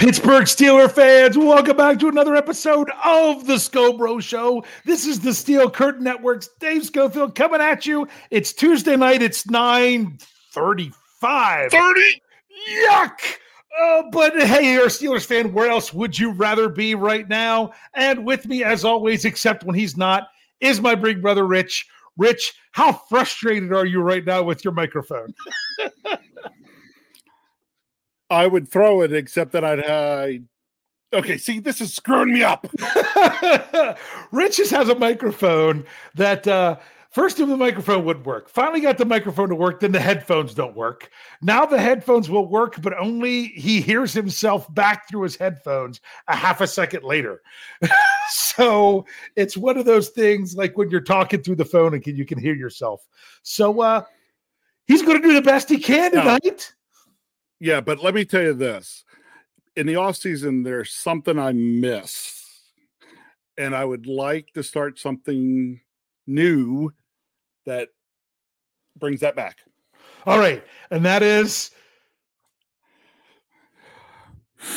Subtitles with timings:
[0.00, 4.64] Pittsburgh Steeler fans, welcome back to another episode of the Scho Bro Show.
[4.86, 8.08] This is the Steel Curtain Network's Dave Schofield coming at you.
[8.30, 9.20] It's Tuesday night.
[9.20, 11.70] It's 9.35.
[11.70, 12.22] 30?
[12.88, 13.20] Yuck!
[13.78, 15.52] Uh, but hey, you're a Steelers fan.
[15.52, 17.72] Where else would you rather be right now?
[17.92, 20.28] And with me, as always, except when he's not,
[20.62, 21.86] is my big brother, Rich.
[22.16, 25.34] Rich, how frustrated are you right now with your microphone?
[28.30, 29.80] I would throw it, except that I'd.
[29.80, 32.66] Uh, okay, see, this is screwing me up.
[34.32, 36.76] Rich just has a microphone that uh,
[37.10, 38.48] first the microphone would work.
[38.48, 41.10] Finally got the microphone to work, then the headphones don't work.
[41.42, 46.36] Now the headphones will work, but only he hears himself back through his headphones a
[46.36, 47.42] half a second later.
[48.28, 49.04] so
[49.36, 52.24] it's one of those things like when you're talking through the phone and can, you
[52.24, 53.06] can hear yourself.
[53.42, 54.04] So uh,
[54.86, 56.72] he's going to do the best he can tonight.
[57.60, 59.04] Yeah, but let me tell you this.
[59.76, 62.42] In the off season, there's something I miss.
[63.58, 65.82] And I would like to start something
[66.26, 66.94] new
[67.66, 67.90] that
[68.98, 69.58] brings that back.
[70.26, 71.70] All right, and that is.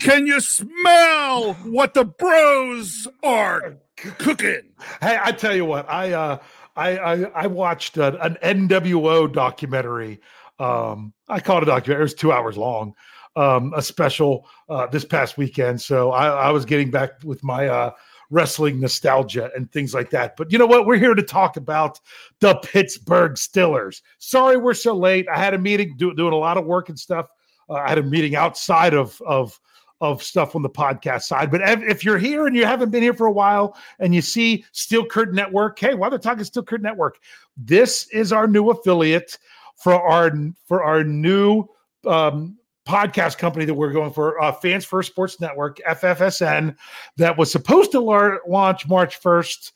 [0.00, 4.62] Can you smell what the bros are cooking?
[5.00, 6.38] Hey, I tell you what, I uh,
[6.76, 10.20] I I, I watched a, an NWO documentary.
[10.60, 12.02] Um, I called a documentary.
[12.02, 12.94] It was two hours long.
[13.36, 15.80] Um, a special uh, this past weekend.
[15.80, 17.92] So I, I was getting back with my uh,
[18.30, 20.36] wrestling nostalgia and things like that.
[20.36, 20.86] But you know what?
[20.86, 22.00] We're here to talk about
[22.40, 24.02] the Pittsburgh Steelers.
[24.18, 25.26] Sorry we're so late.
[25.32, 27.26] I had a meeting do, doing a lot of work and stuff.
[27.68, 29.58] Uh, I had a meeting outside of of
[30.00, 31.50] of stuff on the podcast side.
[31.50, 34.64] But if, you're here and you haven't been here for a while and you see
[34.72, 37.18] Steel Curtain Network, hey, while they're talking Steel Curtain Network,
[37.56, 39.36] this is our new affiliate
[39.80, 40.32] for our
[40.66, 41.64] for our new
[42.06, 46.76] um, podcast company that we're going for, uh, Fans First Sports Network (FFSN),
[47.16, 49.72] that was supposed to lar- launch March first.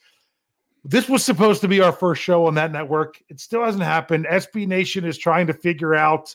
[0.85, 3.23] This was supposed to be our first show on that network.
[3.31, 4.27] It still hasn't happened.
[4.27, 6.35] SB Nation is trying to figure out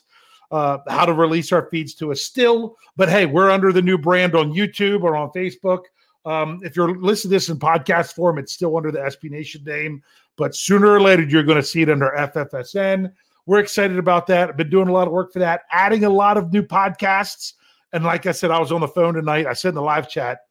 [0.50, 2.76] uh, how to release our feeds to us still.
[2.96, 5.84] But hey, we're under the new brand on YouTube or on Facebook.
[6.24, 9.62] Um, if you're listening to this in podcast form, it's still under the SB Nation
[9.62, 10.02] name.
[10.36, 13.12] But sooner or later, you're going to see it under FFSN.
[13.50, 14.48] We're excited about that.
[14.48, 17.54] I've been doing a lot of work for that, adding a lot of new podcasts.
[17.92, 19.44] And like I said, I was on the phone tonight.
[19.46, 20.42] I said in the live chat,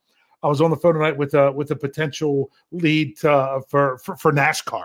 [0.43, 4.17] I was on the phone tonight with a with a potential lead uh, for, for
[4.17, 4.83] for NASCAR.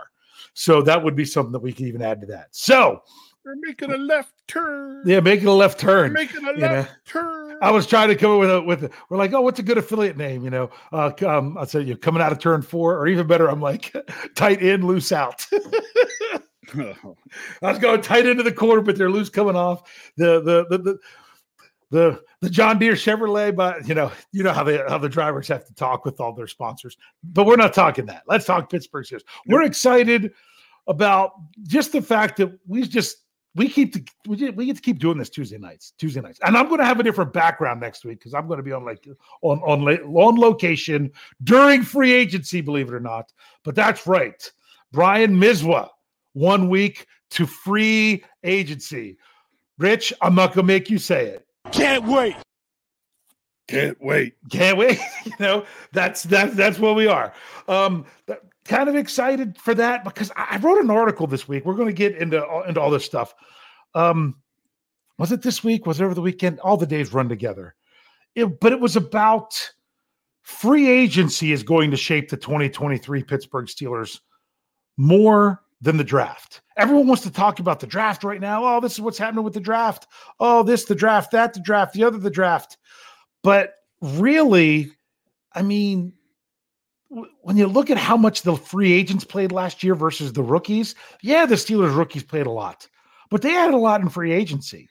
[0.52, 2.50] So that would be something that we could even add to that.
[2.52, 3.02] So
[3.44, 5.02] we're making a left turn.
[5.04, 6.12] Yeah, making a left turn.
[6.12, 6.96] We're making a left know?
[7.04, 7.58] turn.
[7.62, 9.64] I was trying to come up with a with a, we're like, oh, what's a
[9.64, 10.44] good affiliate name?
[10.44, 13.50] You know, uh, um, I said you're coming out of turn four, or even better,
[13.50, 13.92] I'm like
[14.36, 15.44] tight in, loose out.
[17.62, 19.90] I was going tight into the corner, but they're loose coming off.
[20.16, 20.98] The the the the
[21.90, 25.46] the, the John Deere Chevrolet, but you know, you know how the how the drivers
[25.48, 26.96] have to talk with all their sponsors.
[27.22, 28.24] But we're not talking that.
[28.26, 29.22] Let's talk Pittsburgh Steelers.
[29.46, 30.32] We're excited
[30.86, 31.32] about
[31.62, 33.18] just the fact that we just
[33.54, 36.40] we keep to, we get, we get to keep doing this Tuesday nights, Tuesday nights,
[36.44, 38.72] and I'm going to have a different background next week because I'm going to be
[38.72, 39.06] on like
[39.42, 41.12] on on on location
[41.44, 43.32] during free agency, believe it or not.
[43.62, 44.50] But that's right,
[44.92, 45.90] Brian Miswa,
[46.34, 49.16] one week to free agency.
[49.78, 51.46] Rich, I'm not going to make you say it.
[51.72, 52.36] Can't wait.
[53.66, 54.34] Can't wait.
[54.50, 54.98] Can't wait.
[55.24, 57.32] you know, that's that's that's what we are.
[57.66, 58.04] Um
[58.66, 61.64] kind of excited for that because I wrote an article this week.
[61.64, 63.34] We're going to get into into all this stuff.
[63.94, 64.36] Um
[65.18, 65.86] was it this week?
[65.86, 66.60] Was it over the weekend?
[66.60, 67.74] All the days run together.
[68.34, 69.72] It, but it was about
[70.42, 74.20] free agency is going to shape the 2023 Pittsburgh Steelers
[74.96, 76.62] more than the draft.
[76.76, 78.64] Everyone wants to talk about the draft right now.
[78.64, 80.06] Oh, this is what's happening with the draft.
[80.40, 82.78] Oh, this, the draft, that, the draft, the other, the draft.
[83.42, 84.90] But really,
[85.52, 86.14] I mean,
[87.42, 90.94] when you look at how much the free agents played last year versus the rookies,
[91.22, 92.88] yeah, the Steelers rookies played a lot,
[93.30, 94.88] but they had a lot in free agency.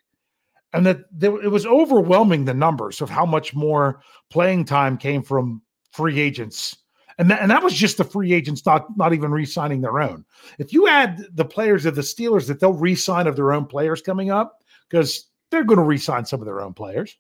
[0.74, 4.02] And that it was overwhelming the numbers of how much more
[4.32, 5.62] playing time came from
[5.92, 6.78] free agents
[7.18, 10.26] and that, and that was just the free agents not not even re-signing their own.
[10.60, 14.02] If you add the players of the Steelers that they'll re-sign of their own players
[14.02, 17.18] coming up, because they're going to re-sign some of their own players,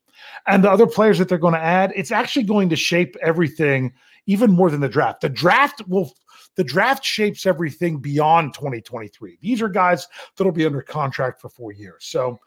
[0.47, 3.93] and the other players that they're going to add, it's actually going to shape everything
[4.25, 5.21] even more than the draft.
[5.21, 6.13] The draft will
[6.55, 9.39] the draft shapes everything beyond 2023.
[9.41, 10.07] These are guys
[10.37, 12.05] that'll be under contract for four years.
[12.05, 12.39] So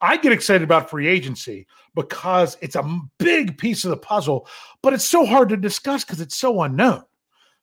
[0.00, 4.46] I get excited about free agency because it's a big piece of the puzzle,
[4.82, 7.04] but it's so hard to discuss because it's so unknown.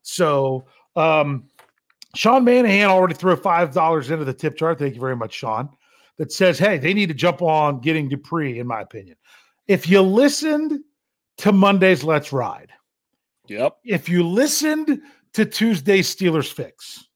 [0.01, 1.45] So, um,
[2.15, 4.75] Sean Manahan already threw five dollars into the tip jar.
[4.75, 5.69] Thank you very much, Sean.
[6.17, 9.15] That says, "Hey, they need to jump on getting Dupree." In my opinion,
[9.67, 10.79] if you listened
[11.37, 12.71] to Monday's Let's Ride,
[13.47, 13.77] yep.
[13.83, 15.01] If you listened
[15.33, 17.07] to Tuesday's Steelers Fix,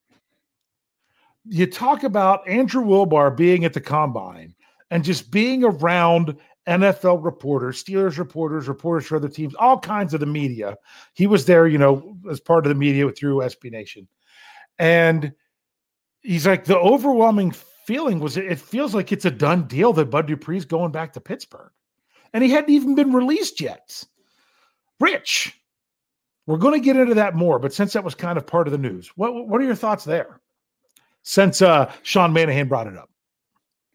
[1.44, 4.54] you talk about Andrew Wilbar being at the combine
[4.90, 6.36] and just being around
[6.66, 10.76] NFL reporters, Steelers reporters, reporters for other teams, all kinds of the media.
[11.14, 14.08] He was there, you know, as part of the media through SB Nation.
[14.78, 15.32] And
[16.22, 20.26] he's like, the overwhelming feeling was it feels like it's a done deal that Bud
[20.26, 21.70] Dupree's going back to Pittsburgh.
[22.32, 24.04] And he hadn't even been released yet.
[24.98, 25.56] Rich,
[26.46, 28.72] we're going to get into that more, but since that was kind of part of
[28.72, 30.40] the news, what, what are your thoughts there?
[31.22, 33.10] Since uh, Sean Manahan brought it up.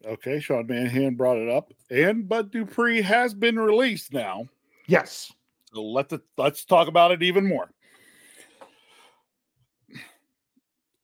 [0.04, 4.48] Okay, Sean Manahan brought it up, and Bud Dupree has been released now.
[4.86, 5.32] Yes.
[5.72, 7.70] So let the let's talk about it even more.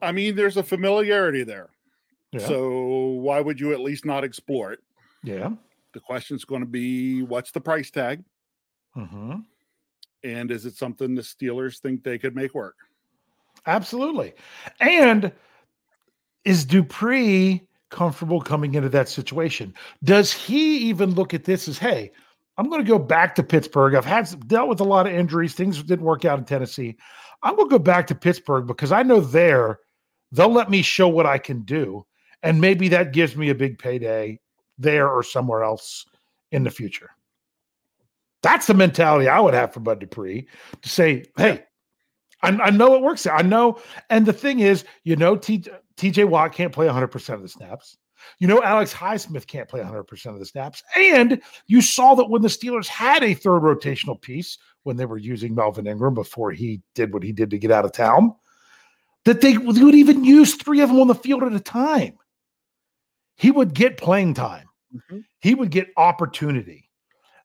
[0.00, 1.70] I mean, there's a familiarity there.
[2.32, 2.46] Yeah.
[2.46, 4.80] So why would you at least not explore it?
[5.22, 5.50] Yeah.
[5.92, 8.22] The question is going to be what's the price tag?
[8.96, 9.36] Mm-hmm.
[10.24, 12.76] And is it something the Steelers think they could make work?
[13.66, 14.34] Absolutely.
[14.80, 15.32] And
[16.44, 19.74] is Dupree comfortable coming into that situation?
[20.04, 22.10] Does he even look at this as, hey,
[22.58, 23.94] I'm going to go back to Pittsburgh.
[23.94, 25.54] I've had dealt with a lot of injuries.
[25.54, 26.96] Things didn't work out in Tennessee.
[27.44, 29.78] I'm going to go back to Pittsburgh because I know there
[30.32, 32.04] they'll let me show what I can do.
[32.42, 34.40] And maybe that gives me a big payday
[34.76, 36.04] there or somewhere else
[36.50, 37.10] in the future.
[38.42, 40.48] That's the mentality I would have for Bud Dupree
[40.82, 41.64] to say, hey,
[42.42, 43.26] I, I know it works.
[43.26, 43.80] I know.
[44.10, 45.64] And the thing is, you know, T,
[45.98, 47.96] TJ Watt can't play 100% of the snaps.
[48.38, 50.82] You know, Alex Highsmith can't play 100% of the snaps.
[50.96, 55.18] And you saw that when the Steelers had a third rotational piece, when they were
[55.18, 58.34] using Melvin Ingram before he did what he did to get out of town,
[59.24, 62.16] that they would even use three of them on the field at a time.
[63.36, 65.20] He would get playing time, mm-hmm.
[65.40, 66.90] he would get opportunity.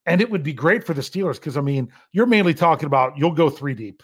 [0.06, 3.18] And it would be great for the Steelers because, I mean, you're mainly talking about
[3.18, 4.04] you'll go three deep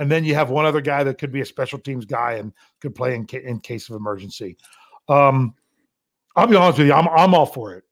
[0.00, 2.54] and then you have one other guy that could be a special teams guy and
[2.80, 4.56] could play in, ca- in case of emergency.
[5.10, 5.54] Um,
[6.34, 7.84] I'll be honest with you, I'm I'm all for it.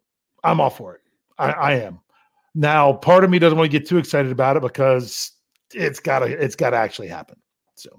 [0.42, 1.02] I'm all for it.
[1.38, 2.00] I, I am.
[2.54, 5.32] Now, part of me doesn't want to get too excited about it because
[5.74, 7.36] it's gotta it's gotta actually happen.
[7.74, 7.90] So,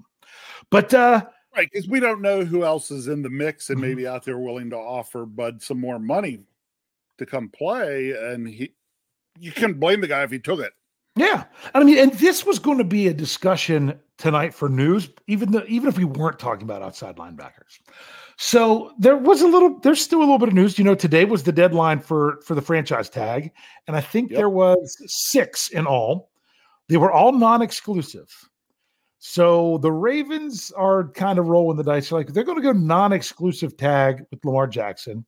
[0.70, 1.22] but uh,
[1.56, 3.88] right because we don't know who else is in the mix and mm-hmm.
[3.88, 6.40] maybe out there willing to offer Bud some more money
[7.18, 8.72] to come play, and he
[9.38, 10.72] you can blame the guy if he took it.
[11.16, 15.50] Yeah, I mean, and this was going to be a discussion tonight for news, even
[15.50, 17.80] though even if we weren't talking about outside linebackers.
[18.36, 20.78] So there was a little, there's still a little bit of news.
[20.78, 23.52] You know, today was the deadline for for the franchise tag,
[23.86, 24.38] and I think Yep.
[24.38, 26.30] there was six in all.
[26.88, 28.28] They were all non-exclusive.
[29.18, 32.10] So the Ravens are kind of rolling the dice.
[32.10, 35.26] Like they're going to go non-exclusive tag with Lamar Jackson.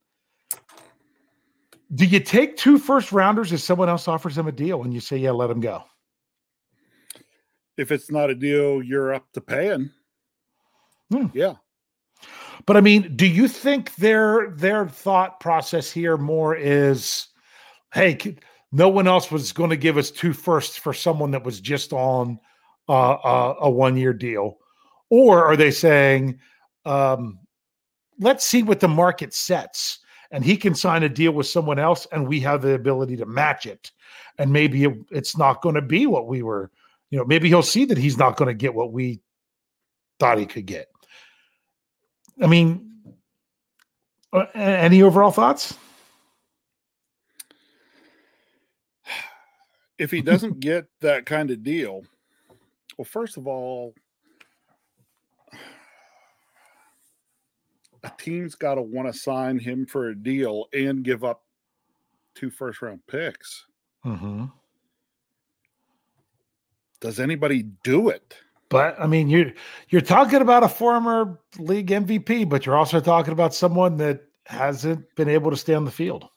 [1.95, 5.01] Do you take two first rounders if someone else offers them a deal and you
[5.01, 5.85] say, yeah, let them go?
[7.77, 9.91] If it's not a deal you're up to paying,
[11.11, 11.27] Hmm.
[11.35, 11.55] yeah.
[12.65, 17.29] But I mean, do you think their their thought process here more is,
[17.93, 18.37] hey,
[18.71, 21.93] no one else was going to give us two firsts for someone that was just
[21.93, 22.39] on
[22.89, 24.59] uh, a, a one year deal,
[25.11, 26.39] or are they saying,
[26.87, 27.39] um,
[28.19, 29.99] let's see what the market sets,
[30.33, 33.27] and he can sign a deal with someone else, and we have the ability to
[33.27, 33.93] match it,
[34.39, 36.71] and maybe it, it's not going to be what we were,
[37.11, 39.21] you know, maybe he'll see that he's not going to get what we
[40.19, 40.89] thought he could get.
[42.43, 42.91] I mean,
[44.55, 45.77] any overall thoughts?
[49.99, 52.03] If he doesn't get that kind of deal,
[52.97, 53.95] well, first of all,
[58.05, 61.43] a team's got to want to sign him for a deal and give up
[62.35, 63.67] two first round picks.
[64.05, 64.47] Mm-hmm.
[67.01, 68.37] Does anybody do it?
[68.69, 69.53] But I mean, you're
[69.91, 75.15] you're talking about a former league MVP, but you're also talking about someone that hasn't
[75.15, 76.29] been able to stay on the field.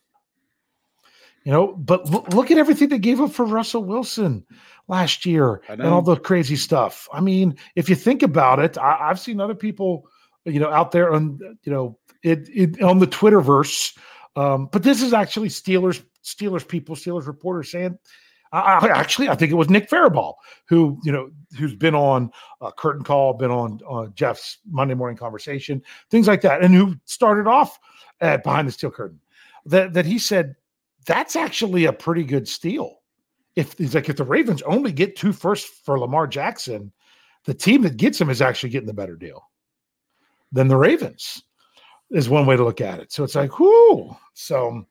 [1.46, 4.44] You know, but look, look at everything they gave up for Russell Wilson
[4.88, 7.08] last year and all the crazy stuff.
[7.14, 10.10] I mean, if you think about it, I, I've seen other people,
[10.46, 13.98] you know, out there on you know it, it on the Twitterverse.
[14.36, 17.98] Um, but this is actually Steelers Steelers people, Steelers reporters saying.
[18.52, 20.34] I, I actually, I think it was Nick Farabaugh
[20.70, 25.18] who, you know, who's been on uh, Curtain Call, been on uh, Jeff's Monday Morning
[25.18, 27.78] Conversation, things like that, and who started off
[28.22, 29.20] at behind the steel curtain.
[29.66, 30.56] That that he said
[31.06, 33.00] that's actually a pretty good steal.
[33.56, 36.94] If he's like if the Ravens only get two firsts for Lamar Jackson,
[37.46, 39.50] the team that gets him is actually getting the better deal
[40.52, 41.42] than the Ravens.
[42.12, 43.12] Is one way to look at it.
[43.12, 44.16] So it's like, whoo.
[44.36, 44.86] So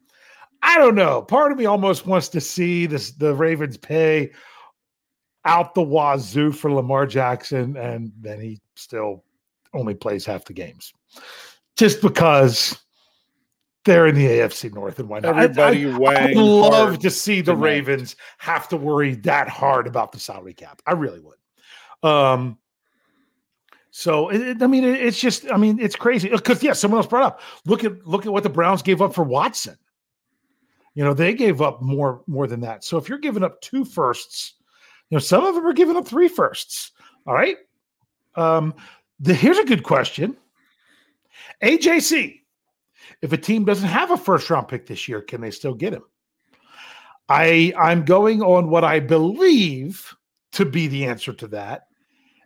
[0.63, 1.23] I don't know.
[1.23, 4.33] Part of me almost wants to see this the Ravens pay
[5.45, 9.23] out the wazoo for Lamar Jackson, and then he still
[9.75, 10.93] only plays half the games,
[11.77, 12.79] just because
[13.85, 15.37] they're in the AFC North and why not?
[15.37, 17.65] I- Everybody I'd love to see the tonight.
[17.65, 20.83] Ravens have to worry that hard about the salary cap.
[20.87, 21.39] I really would.
[22.11, 22.59] Um.
[23.97, 27.07] So it, I mean, it- it's just I mean, it's crazy because yeah, someone else
[27.07, 27.41] brought up.
[27.65, 29.77] Look at look at what the Browns gave up for Watson.
[30.95, 32.83] You know, they gave up more more than that.
[32.83, 34.55] So if you're giving up two firsts,
[35.11, 36.91] you know, some of them are giving up three firsts.
[37.25, 37.57] All right.
[38.35, 38.75] Um,
[39.21, 40.37] the, here's a good question.
[41.63, 42.41] AJC,
[43.23, 45.93] if a team doesn't have a first round pick this year, can they still get
[45.93, 46.03] him?
[47.29, 50.13] I I'm going on what I believe
[50.55, 51.87] to be the answer to that.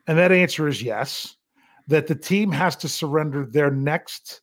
[0.07, 1.37] And that answer is yes,
[1.89, 4.43] that the team has to surrender their next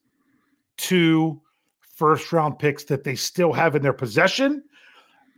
[0.77, 1.41] two
[1.81, 4.63] first round picks that they still have in their possession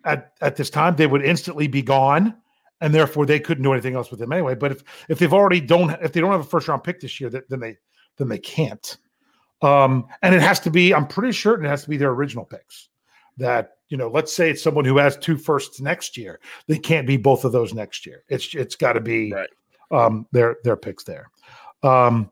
[0.06, 0.96] at, at this time.
[0.96, 2.36] They would instantly be gone.
[2.80, 4.54] And therefore they couldn't do anything else with them anyway.
[4.54, 7.20] But if if they've already don't if they don't have a first round pick this
[7.20, 7.76] year, that, then they
[8.18, 8.98] then they can't.
[9.64, 12.46] Um, and it has to be, I'm pretty certain it has to be their original
[12.46, 12.90] picks.
[13.38, 16.40] That, you know, let's say it's someone who has two firsts next year.
[16.68, 18.24] They can't be both of those next year.
[18.30, 19.50] It's it's got to be Right.
[19.90, 21.32] um their their picks there.
[21.88, 22.32] Um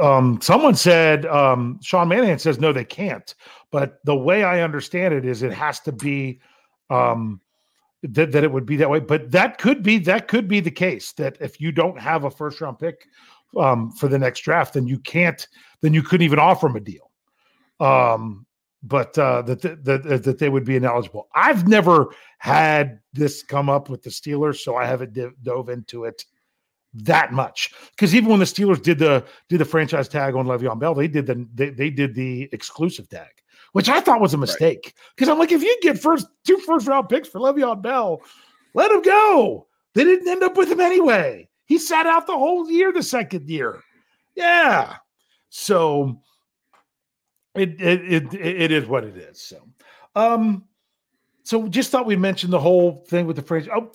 [0.00, 3.34] um someone said um Sean Manahan says no, they can't.
[3.70, 6.40] But the way I understand it is it has to be
[6.90, 7.40] um
[8.02, 9.00] that, that it would be that way.
[9.00, 12.30] But that could be that could be the case that if you don't have a
[12.30, 13.06] first round pick
[13.58, 15.46] um, for the next draft, then you can't,
[15.80, 17.10] then you couldn't even offer him a deal.
[17.80, 18.46] Um,
[18.82, 21.28] but uh, that, that that they would be ineligible.
[21.34, 26.24] I've never had this come up with the Steelers, so I haven't dove into it
[26.94, 27.72] that much.
[27.90, 31.08] Because even when the Steelers did the did the franchise tag on Le'Veon Bell, they
[31.08, 33.30] did the they, they did the exclusive tag,
[33.72, 34.94] which I thought was a mistake.
[35.14, 38.22] Because I'm like, if you get first two first round picks for Le'Veon Bell,
[38.74, 39.66] let him go.
[39.94, 41.48] They didn't end up with him anyway.
[41.66, 43.80] He sat out the whole year the second year.
[44.34, 44.96] Yeah.
[45.50, 46.20] So
[47.54, 49.40] it it it, it is what it is.
[49.40, 49.68] So
[50.14, 50.64] um
[51.44, 53.72] so just thought we'd mention the whole thing with the franchise.
[53.74, 53.90] Oh,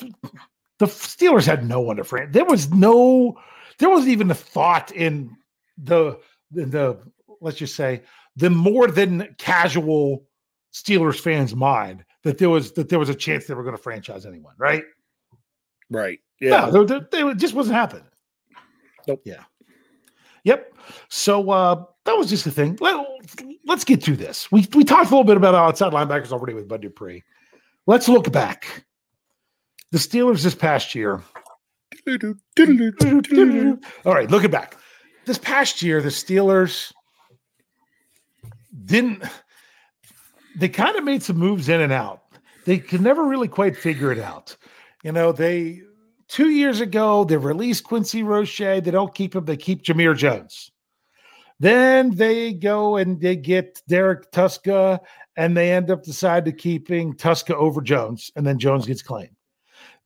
[0.80, 2.34] the Steelers had no one to franchise.
[2.34, 3.38] There was no
[3.78, 5.36] there wasn't even a thought in
[5.78, 6.20] the
[6.56, 7.00] in the
[7.42, 8.02] let's just say
[8.36, 10.26] the more than casual
[10.74, 13.82] Steelers fans' mind that there was that there was a chance they were going to
[13.82, 14.84] franchise anyone, right?
[15.90, 16.20] Right.
[16.40, 18.06] Yeah, no, they, just wasn't happening.
[19.08, 19.22] Nope.
[19.26, 19.44] Yeah.
[20.46, 20.74] Yep.
[21.10, 22.78] So uh, that was just the thing.
[22.80, 23.06] Let,
[23.66, 24.50] let's get to this.
[24.52, 27.24] We we talked a little bit about outside linebackers already with Bud Dupree.
[27.88, 28.86] Let's look back.
[29.92, 31.22] The Steelers this past year.
[34.06, 34.78] All right, looking back.
[35.26, 36.92] This past year, the Steelers
[38.86, 39.24] didn't
[40.56, 42.24] they kind of made some moves in and out.
[42.66, 44.56] They could never really quite figure it out.
[45.04, 45.82] You know, they
[46.28, 48.58] two years ago they released Quincy Roche.
[48.58, 50.72] They don't keep him, they keep Jamir Jones.
[51.60, 55.00] Then they go and they get Derrek Tuszka,
[55.36, 59.36] and they end up deciding to keeping Tuszka over Jones, and then Jones gets claimed.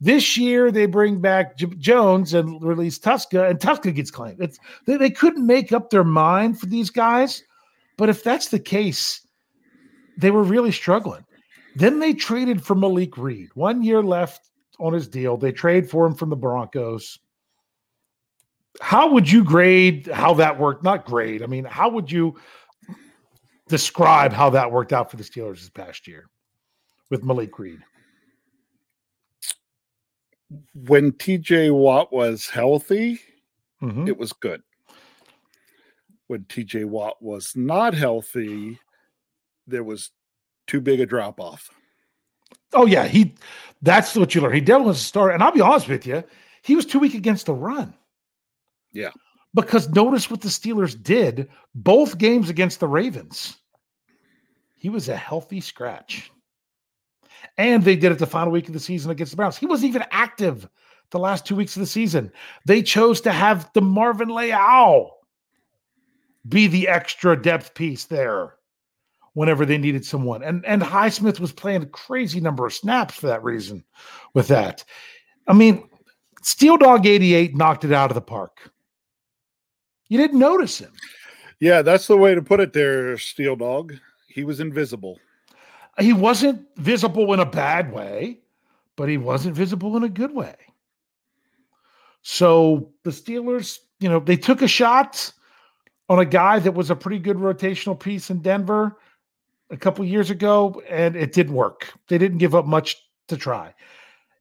[0.03, 4.41] This year they bring back J- Jones and release Tuszka, and Tuszka gets claimed.
[4.41, 7.41] It's they, they couldn't make up their mind for these guys,
[7.95, 9.25] but if that's the case,
[10.17, 11.23] they were really struggling.
[11.77, 13.51] Then they traded for Malik Reed.
[13.53, 15.37] One year left on his deal.
[15.37, 17.17] They trade for him from the Broncos.
[18.81, 20.83] How would you grade how that worked?
[20.83, 21.43] Not grade.
[21.43, 22.37] I mean, how would you
[23.69, 26.25] describe how that worked out for the Steelers this past year
[27.09, 27.79] with Malik Reed?
[30.73, 33.19] When TJ Watt was healthy,
[33.81, 34.07] Mhm.
[34.07, 34.61] it was good.
[36.27, 38.79] When TJ Watt was not healthy,
[39.67, 40.11] there was
[40.67, 41.69] too big a drop off.
[42.73, 43.35] Oh yeah, he.
[43.81, 44.53] That's what you learn.
[44.53, 46.23] He definitely was a starter, and I'll be honest with you,
[46.63, 47.93] he was too weak against the run.
[48.93, 49.11] Yeah.
[49.53, 53.57] Because notice what the Steelers did both games against the Ravens.
[54.75, 56.31] He was a healthy scratch.
[57.57, 59.57] And they did it the final week of the season against the Browns.
[59.57, 60.67] He wasn't even active
[61.11, 62.31] the last two weeks of the season.
[62.65, 65.11] They chose to have DeMarvin Leal
[66.47, 68.55] be the extra depth piece there
[69.33, 70.43] whenever they needed someone.
[70.43, 73.83] And and Highsmith was playing a crazy number of snaps for that reason
[74.33, 74.83] with that.
[75.47, 75.87] I mean,
[76.41, 78.71] Steel Dog 88 knocked it out of the park.
[80.09, 80.91] You didn't notice him.
[81.59, 83.95] Yeah, that's the way to put it there, Steel Dog.
[84.27, 85.19] He was invisible.
[85.99, 88.39] He wasn't visible in a bad way,
[88.95, 90.55] but he wasn't visible in a good way.
[92.21, 95.31] So the Steelers, you know, they took a shot
[96.09, 98.97] on a guy that was a pretty good rotational piece in Denver
[99.69, 101.91] a couple years ago, and it didn't work.
[102.07, 103.73] They didn't give up much to try.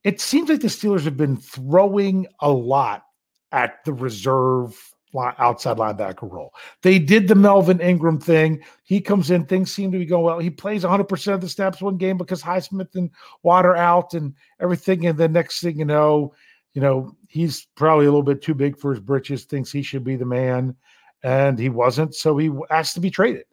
[0.04, 3.04] It seems like the Steelers have been throwing a lot
[3.52, 6.54] at the reserve outside linebacker role.
[6.82, 8.62] They did the Melvin Ingram thing.
[8.82, 10.38] He comes in, things seem to be going well.
[10.38, 13.10] He plays 100% of the snaps one game because Highsmith and
[13.42, 15.06] Water out and everything.
[15.06, 16.34] And the next thing you know,
[16.74, 20.04] you know, he's probably a little bit too big for his britches, thinks he should
[20.04, 20.74] be the man,
[21.22, 22.14] and he wasn't.
[22.14, 23.44] So he asked to be traded.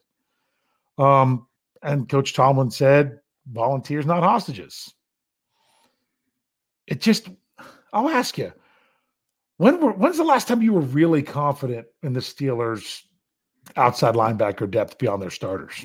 [0.98, 1.46] Um,
[1.82, 3.20] and Coach Tomlin said,
[3.50, 4.94] volunteers, not hostages.
[6.86, 7.28] It just,
[7.92, 8.52] I'll ask you,
[9.60, 13.02] when were, when's the last time you were really confident in the Steelers'
[13.76, 15.84] outside linebacker depth beyond their starters?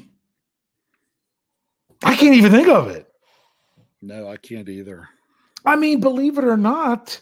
[2.02, 3.06] I can't even think of it.
[4.02, 5.10] No, I can't either.
[5.66, 7.20] I mean, believe it or not,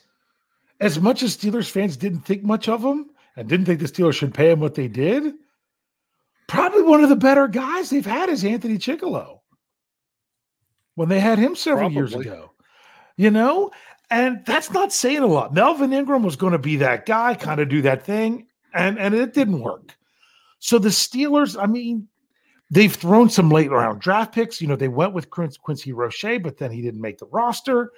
[0.80, 4.14] as much as Steelers fans didn't think much of him and didn't think the Steelers
[4.14, 5.34] should pay him what they did,
[6.48, 9.40] probably one of the better guys they've had is Anthony Chickillo
[10.94, 12.52] when they had him several years ago.
[13.18, 13.72] You know,
[14.14, 15.56] and that's not saying a lot.
[15.56, 19.16] Melvin Ingram was going to be that guy, kind of do that thing, and and
[19.16, 19.98] it didn't work.
[20.60, 22.08] So the Steelers, I mean,
[22.70, 24.62] they've thrown some late round draft picks.
[24.62, 27.92] You know, they went with Quincy Roche, but then he didn't make the roster.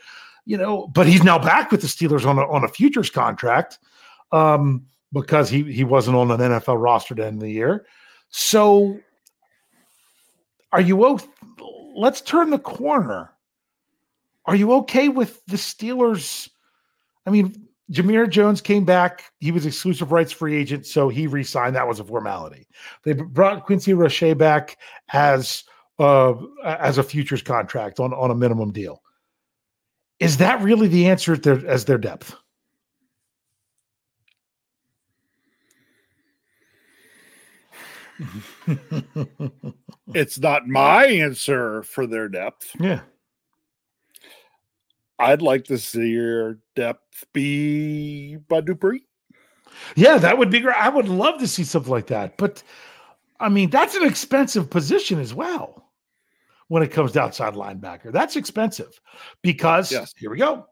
[0.45, 3.79] You know, but he's now back with the Steelers on a, on a futures contract
[4.31, 7.85] um, because he he wasn't on an NFL roster at the end of the year.
[8.29, 8.97] So,
[10.71, 11.19] are you?
[11.93, 13.34] Let's turn the corner.
[14.45, 16.49] Are you okay with the Steelers?
[17.25, 19.31] I mean, Jamir Jones came back.
[19.39, 21.75] He was exclusive rights free agent, so he re-signed.
[21.75, 22.67] That was a formality.
[23.03, 24.77] They brought Quincy Roche back
[25.13, 25.63] as
[25.99, 29.01] uh, as a futures contract on, on a minimum deal.
[30.19, 32.35] Is that really the answer at their, as their depth?
[40.13, 42.69] It's not my answer for their depth.
[42.79, 43.01] yeah.
[45.19, 49.05] I'd like to see your depth be Bud Dupree.
[49.95, 50.75] Yeah, that would be great.
[50.75, 52.37] I would love to see something like that.
[52.37, 52.63] But
[53.39, 55.91] I mean, that's an expensive position as well
[56.67, 58.11] when it comes to outside linebacker.
[58.11, 58.99] That's expensive
[59.41, 60.13] because Yes.
[60.17, 60.65] here we go.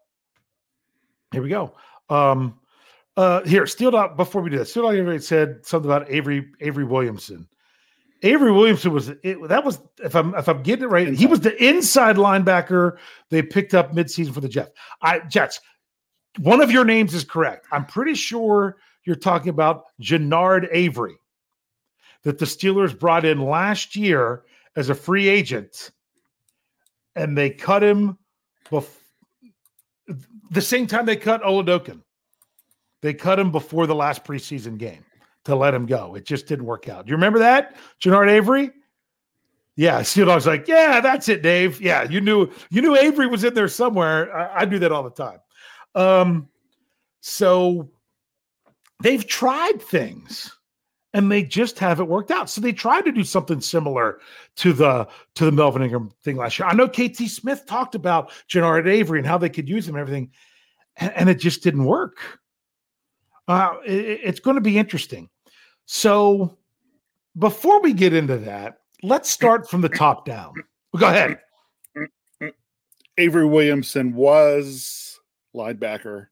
[1.31, 1.75] Here we go.
[2.09, 2.59] Um
[3.15, 6.83] uh here, Steel Dog, before we do that, Steel Avery said something about Avery Avery
[6.83, 7.47] Williamson.
[8.23, 11.41] Avery Williamson was it, that was if I'm if I'm getting it right, he was
[11.41, 12.97] the inside linebacker
[13.29, 14.71] they picked up midseason for the Jets.
[15.01, 15.59] I Jets.
[16.39, 17.67] one of your names is correct.
[17.71, 21.17] I'm pretty sure you're talking about Genard Avery
[22.23, 24.43] that the Steelers brought in last year
[24.77, 25.91] as a free agent,
[27.17, 28.17] and they cut him
[28.71, 29.01] bef-
[30.49, 32.01] the same time they cut Oladokun.
[33.01, 35.03] They cut him before the last preseason game
[35.45, 36.15] to let him go.
[36.15, 37.05] It just didn't work out.
[37.05, 38.71] Do you remember that, Genard Avery?
[39.75, 41.81] Yeah, Steel Dog's like, yeah, that's it, Dave.
[41.81, 44.35] Yeah, you knew you knew Avery was in there somewhere.
[44.35, 45.39] I, I do that all the time.
[45.95, 46.49] Um,
[47.21, 47.89] so
[49.01, 50.51] they've tried things
[51.13, 52.49] and they just haven't worked out.
[52.49, 54.19] So they tried to do something similar
[54.57, 56.67] to the to the Melvin Ingram thing last year.
[56.67, 60.01] I know KT Smith talked about Genard Avery and how they could use him and
[60.01, 60.31] everything,
[60.97, 62.17] and, and it just didn't work.
[63.47, 65.29] Uh, it, it's going to be interesting.
[65.85, 66.57] So
[67.37, 70.53] before we get into that, let's start from the top down.
[70.97, 71.39] Go ahead.
[73.17, 75.19] Avery Williamson was
[75.55, 76.27] linebacker,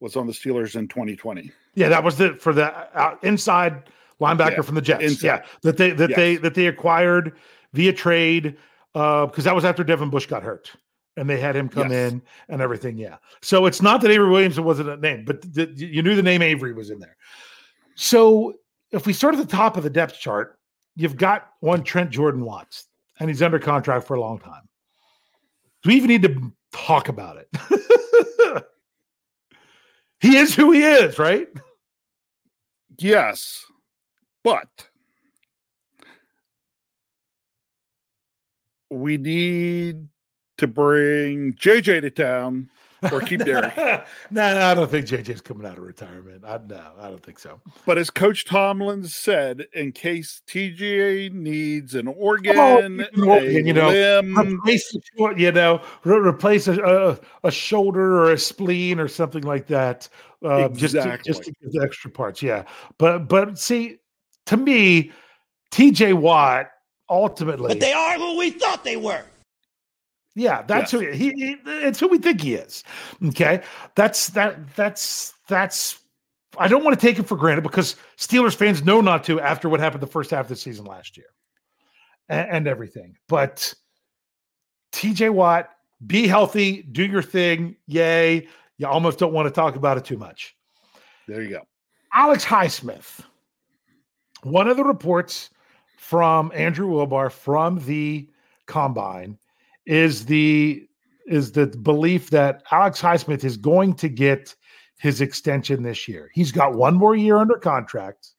[0.00, 1.50] was on the Steelers in 2020.
[1.74, 2.66] Yeah, that was the for the
[2.98, 5.02] uh, inside linebacker Yeah, from the Jets.
[5.04, 5.26] inside.
[5.26, 7.32] Yeah, that they that they that they acquired
[7.72, 8.56] via trade
[8.94, 10.70] because that was after Devin Bush got hurt,
[11.16, 12.12] and they had him come Yes.
[12.12, 12.96] in and everything.
[12.96, 16.22] Yeah, so it's not that Avery Williamson wasn't a name, but th- you knew the
[16.22, 17.16] name Avery was in there.
[17.96, 18.54] So
[18.94, 20.56] if we start at the top of the depth chart,
[20.94, 22.86] you've got one Trent Jordan Watts,
[23.18, 24.68] and he's under contract for a long time.
[25.82, 27.48] Do we even need to talk about it?
[30.20, 31.48] he is who he is, right?
[32.98, 33.64] Yes,
[34.44, 34.68] but
[38.90, 40.06] we need
[40.58, 42.70] to bring JJ to town
[43.12, 43.76] or keep Derek.
[43.76, 46.44] no, no, I don't think JJ's coming out of retirement.
[46.46, 47.60] I no, I don't think so.
[47.86, 53.72] But as Coach Tomlin said, in case TGA needs an organ, Oh, organ, a you
[53.72, 58.98] know, limb, Replace, the you know, re- replace a, a a shoulder or a spleen
[59.00, 60.08] or something like that.
[60.44, 62.64] Uh, Just to, just to get the extra parts, yeah.
[62.98, 63.98] But but see,
[64.46, 65.10] to me,
[65.70, 66.68] TJ Watt
[67.08, 69.24] ultimately, But they are who we thought they were.
[70.34, 71.02] Yeah, that's Yes.
[71.02, 72.82] who he, he it's who we think he is.
[73.26, 73.62] Okay.
[73.94, 76.00] That's that that's that's
[76.58, 79.68] I don't want to take it for granted because Steelers fans know not to after
[79.68, 81.26] what happened the first half of the season last year
[82.28, 83.16] and, and everything.
[83.28, 83.72] But
[84.92, 85.70] TJ Watt,
[86.06, 87.76] be healthy, do your thing.
[87.86, 88.48] Yay.
[88.78, 90.56] You almost don't want to talk about it too much.
[91.28, 91.60] there you go.
[92.12, 93.20] Alex Highsmith.
[94.42, 95.50] One of the reports
[95.96, 98.28] from Andrew Wilbar from the
[98.66, 99.38] combine
[99.86, 100.86] is the
[101.26, 104.54] is the belief that Alex Highsmith is going to get
[104.98, 106.30] his extension this year.
[106.34, 108.30] He's got one more year under contract.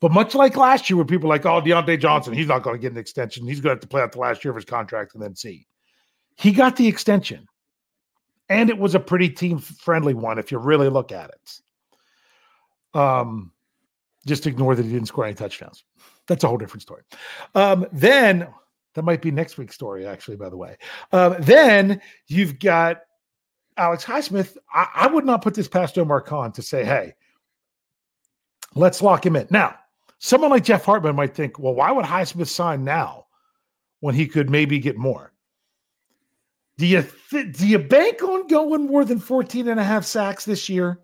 [0.00, 2.80] But much like last year, where people like, oh, Diontae Johnson, he's not going to
[2.80, 3.46] get an extension.
[3.46, 5.34] He's going to have to play out the last year of his contract and then
[5.34, 5.66] see.
[6.36, 7.46] He got the extension.
[8.48, 12.98] And it was a pretty team friendly one if you really look at it.
[12.98, 13.52] Um,
[14.26, 15.84] just ignore that he didn't score any touchdowns.
[16.26, 17.02] That's a whole different story.
[17.54, 18.48] Um, then
[18.96, 20.76] that might be next week's story, actually, by the way.
[21.12, 23.02] Um, then you've got
[23.76, 24.56] Alex Highsmith.
[24.72, 27.14] I, I would not put this past Omar Khan to say, hey,
[28.74, 29.46] let's lock him in.
[29.50, 29.76] Now,
[30.18, 33.26] someone like Jeff Hartman might think, well, why would Highsmith sign now
[34.00, 35.32] when he could maybe get more?
[36.78, 40.44] Do you th- do you bank on going more than 14 and a half sacks
[40.44, 41.00] this year?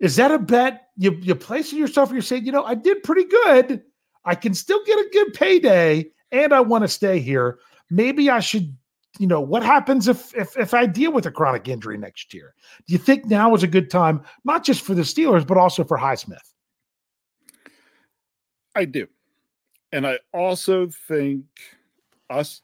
[0.00, 3.24] Is that a bet you you placing yourself you're saying, you know, I did pretty
[3.24, 3.82] good.
[4.24, 7.58] I can still get a good payday and I want to stay here.
[7.90, 8.76] Maybe I should,
[9.18, 12.54] you know, what happens if if if I deal with a chronic injury next year?
[12.86, 15.84] Do you think now is a good time, not just for the Steelers, but also
[15.84, 16.52] for Highsmith?
[18.74, 19.06] I do.
[19.92, 21.44] And I also think
[22.28, 22.62] us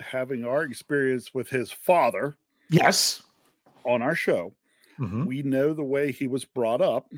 [0.00, 2.36] having our experience with his father
[2.68, 3.22] Yes.
[3.86, 4.54] on our show,
[4.98, 5.24] Mhm.
[5.26, 7.10] we know the way he was brought up.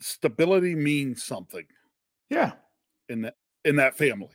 [0.00, 1.66] Stability means something
[2.28, 2.52] Yeah.
[3.08, 4.34] In that in that family.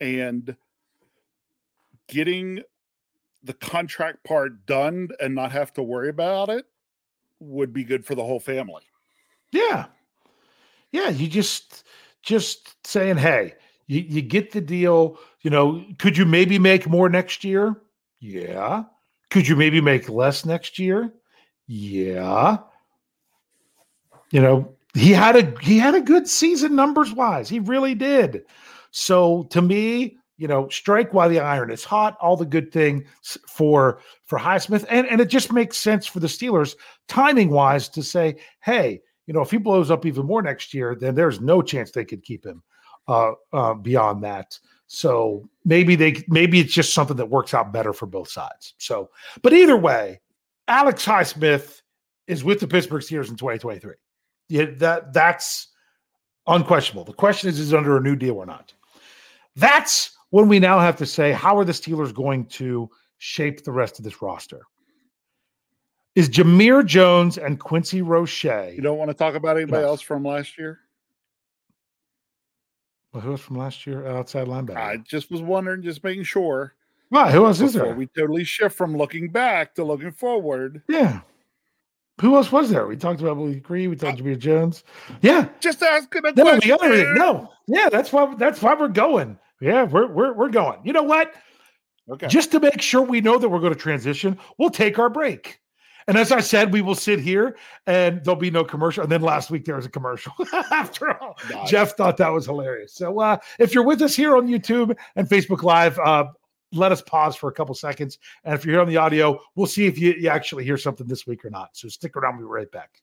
[0.00, 0.56] And
[2.08, 2.62] getting
[3.42, 6.64] the contract part done and not have to worry about it
[7.40, 8.82] would be good for the whole family.
[9.52, 9.86] Yeah.
[10.92, 11.08] Yeah.
[11.10, 11.84] You just
[12.22, 13.54] just saying, hey,
[13.86, 15.18] you, you get the deal.
[15.42, 17.80] You know, could you maybe make more next year?
[18.20, 18.84] Yeah.
[19.30, 21.12] Could you maybe make less next year?
[21.66, 22.58] Yeah.
[24.30, 27.48] You know, he had a he had a good season numbers wise.
[27.48, 28.44] He really did.
[28.90, 33.04] So to me, you know, strike while the iron is hot, all the good things
[33.48, 34.84] for for Highsmith.
[34.88, 36.76] And and it just makes sense for the Steelers
[37.08, 40.96] timing wise to say, hey, you know, if he blows up even more next year,
[40.98, 42.62] then there's no chance they could keep him
[43.08, 44.58] uh, uh, beyond that.
[44.86, 48.74] So maybe they maybe it's just something that works out better for both sides.
[48.78, 49.10] So,
[49.42, 50.20] but either way,
[50.66, 51.82] Alex Highsmith
[52.26, 53.94] is with the Pittsburgh Steelers in 2023.
[54.48, 55.68] Yeah, that that's
[56.46, 57.04] unquestionable.
[57.04, 58.72] The question is, is under a new deal or not?
[59.56, 63.72] That's when we now have to say, how are the Steelers going to shape the
[63.72, 64.62] rest of this roster?
[66.14, 68.44] Is Jamir Jones and Quincy Roche?
[68.44, 70.80] You don't want to talk about anybody else from last year?
[73.12, 74.06] Well, who was from last year?
[74.06, 74.76] Uh, outside linebacker.
[74.76, 76.74] I just was wondering, just making sure.
[77.10, 77.32] Right.
[77.32, 77.94] Who else is there?
[77.94, 80.82] We totally shift from looking back to looking forward.
[80.88, 81.20] Yeah.
[82.20, 82.86] Who else was there?
[82.86, 83.90] We talked about Willie Green.
[83.90, 84.84] We talked uh, Jamir Jones.
[85.22, 85.48] Yeah.
[85.60, 86.60] Just asking a no, question.
[86.62, 87.14] We got everything.
[87.14, 87.50] No.
[87.66, 87.88] Yeah.
[87.88, 88.34] That's why.
[88.34, 89.38] That's why we're going.
[89.60, 89.84] Yeah.
[89.84, 90.80] We're we're we're going.
[90.84, 91.34] You know what?
[92.10, 92.26] Okay.
[92.28, 95.60] Just to make sure we know that we're going to transition, we'll take our break.
[96.08, 99.02] And as I said, we will sit here and there'll be no commercial.
[99.02, 100.32] And then last week there was a commercial.
[100.72, 101.68] After all, nice.
[101.68, 102.94] Jeff thought that was hilarious.
[102.94, 106.24] So uh, if you're with us here on YouTube and Facebook Live, uh,
[106.72, 108.18] let us pause for a couple seconds.
[108.44, 111.06] And if you're here on the audio, we'll see if you, you actually hear something
[111.06, 111.70] this week or not.
[111.72, 112.38] So stick around.
[112.38, 113.02] We'll be right back.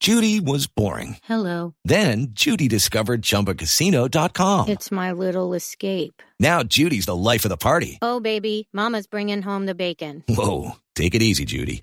[0.00, 1.16] Judy was boring.
[1.24, 1.74] Hello.
[1.84, 4.68] Then Judy discovered chumbacasino.com.
[4.68, 6.22] It's my little escape.
[6.38, 7.98] Now Judy's the life of the party.
[8.02, 8.68] Oh, baby.
[8.72, 10.22] Mama's bringing home the bacon.
[10.28, 10.72] Whoa.
[10.94, 11.82] Take it easy, Judy.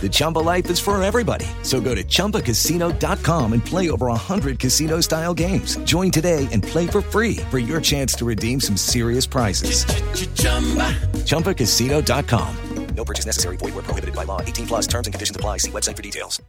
[0.00, 1.46] The Chumba life is for everybody.
[1.62, 5.76] So go to ChumbaCasino.com and play over 100 casino style games.
[5.84, 9.84] Join today and play for free for your chance to redeem some serious prizes.
[9.84, 10.90] Ch-ch-chumba.
[11.22, 12.56] ChumbaCasino.com.
[12.96, 13.56] No purchase necessary.
[13.56, 14.40] Void where prohibited by law.
[14.42, 15.58] 18 plus terms and conditions apply.
[15.58, 16.40] See website for details.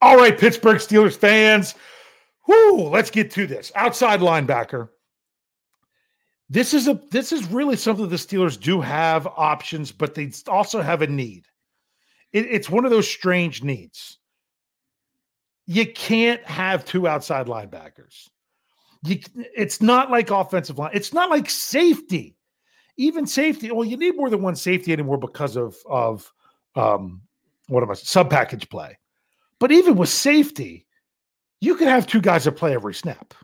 [0.00, 1.74] All right, Pittsburgh Steelers fans.
[2.46, 3.72] Whoo, let's get to this.
[3.74, 4.88] Outside linebacker
[6.50, 10.80] this is a this is really something the Steelers do have options, but they also
[10.80, 11.46] have a need.
[12.32, 14.18] It, it's one of those strange needs.
[15.66, 18.28] You can't have two outside linebackers.
[19.04, 20.90] You, it's not like offensive line.
[20.94, 22.36] It's not like safety.
[22.96, 23.70] Even safety.
[23.70, 26.32] Well, you need more than one safety anymore because of of
[26.74, 27.20] um,
[27.68, 28.98] what am I sub package play.
[29.60, 30.86] But even with safety,
[31.60, 33.34] you could have two guys that play every snap.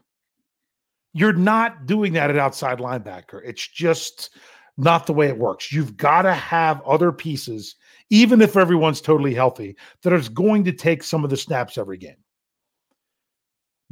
[1.15, 3.41] You're not doing that at outside linebacker.
[3.45, 4.31] It's just
[4.77, 5.73] not the way it works.
[5.73, 7.77] You've got to have other pieces,
[8.11, 11.97] even if everyone's totally healthy, that is going to take some of the snaps every
[11.97, 12.17] game.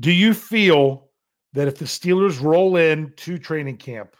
[0.01, 1.11] Do you feel
[1.53, 4.17] that if the Steelers roll in to training camp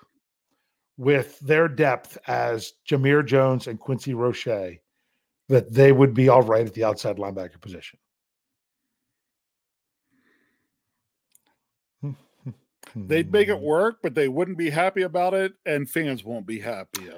[0.97, 4.77] with their depth as Jamir Jones and Quincy Roche,
[5.49, 7.99] that they would be all right at the outside linebacker position?
[12.95, 13.65] They'd make it hmm.
[13.65, 17.09] work, but they wouldn't be happy about it, and fans won't be happy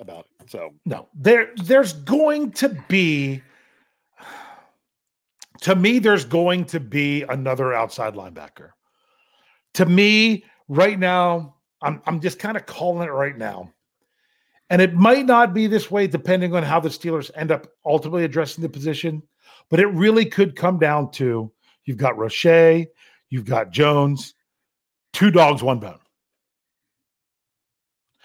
[0.00, 0.50] about it.
[0.50, 3.42] So no, there there's going to be
[5.60, 8.70] to me, there's going to be another outside linebacker.
[9.74, 13.72] To me, right now, I'm I'm just kind of calling it right now.
[14.70, 18.24] And it might not be this way depending on how the Steelers end up ultimately
[18.24, 19.22] addressing the position,
[19.68, 21.52] but it really could come down to
[21.84, 22.86] you've got Roche,
[23.28, 24.33] you've got Jones,
[25.14, 25.98] two dogs, one bone.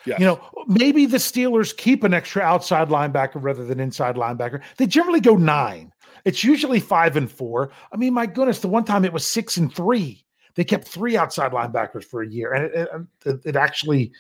[0.06, 0.20] Yes.
[0.20, 4.62] You know, maybe the Steelers keep an extra outside linebacker rather than inside linebacker.
[4.78, 5.92] They generally go nine.
[6.26, 7.72] It's usually five and four.
[7.92, 10.26] I mean, my goodness, the one time it was six and three.
[10.56, 13.08] They kept three outside linebackers for a year, and it, it, um,
[13.46, 14.12] it actually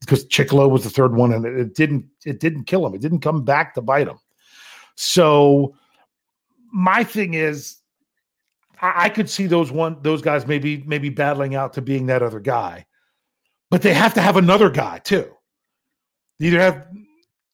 [0.00, 2.94] because Chickillo was the third one, and it, it didn't it didn't kill him.
[2.94, 4.18] It didn't come back to bite him.
[4.96, 5.76] So
[6.72, 7.76] my thing is,
[8.80, 12.40] I, could see those one those guys maybe maybe battling out to being that other
[12.40, 12.86] guy,
[13.70, 15.30] but they have to have another guy too.
[16.40, 16.88] Either have,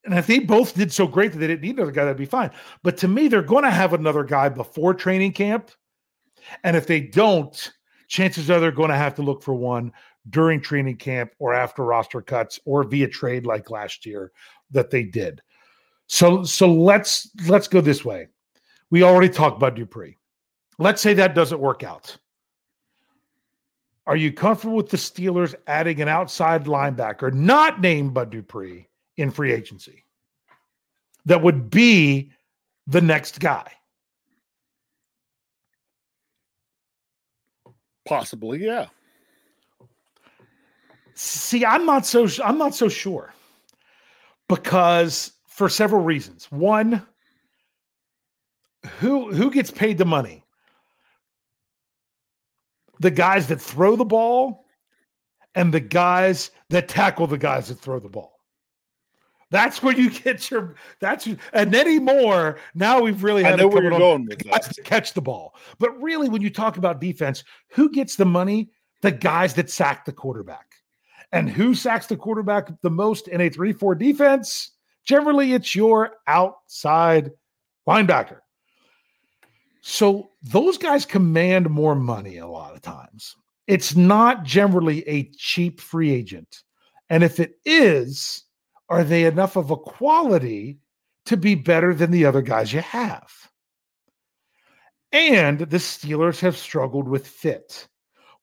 [0.04, 2.24] and if they both did so great that they didn't need another guy, that'd be
[2.24, 2.50] fine.
[2.82, 5.70] But to me, they're going to have another guy before training camp,
[6.64, 7.72] and if they don't,
[8.08, 9.92] chances are they're going to have to look for one
[10.28, 14.32] during training camp or after roster cuts or via trade like last year
[14.70, 15.40] that they did.
[16.06, 18.28] So so let's let's go this way.
[18.90, 20.16] We already talked about Dupree.
[20.80, 22.16] Let's say that doesn't work out.
[24.06, 28.88] Are you comfortable with the Steelers adding an outside linebacker, not named Bud Dupree,
[29.18, 30.06] in free agency?
[31.26, 32.32] That would be
[32.86, 33.70] the next guy.
[38.06, 38.86] Possibly, yeah.
[41.14, 43.34] See, I'm not so I'm not so sure
[44.48, 46.50] because for several reasons.
[46.50, 47.06] One,
[48.98, 50.39] who who gets paid the money?
[53.00, 54.64] The guys that throw the ball
[55.54, 58.40] and the guys that tackle the guys that throw the ball.
[59.50, 62.58] That's where you get your that's and anymore.
[62.74, 64.62] Now we've really had I know where you're going with that.
[64.62, 65.54] to catch the ball.
[65.78, 68.70] But really, when you talk about defense, who gets the money?
[69.02, 70.66] The guys that sack the quarterback.
[71.32, 74.72] And who sacks the quarterback the most in a 3 4 defense?
[75.04, 77.30] Generally, it's your outside
[77.88, 78.38] linebacker.
[79.80, 83.36] So those guys command more money a lot of times.
[83.66, 86.62] It's not generally a cheap free agent.
[87.08, 88.44] And if it is,
[88.88, 90.78] are they enough of a quality
[91.26, 93.30] to be better than the other guys you have?
[95.12, 97.88] And the Steelers have struggled with fit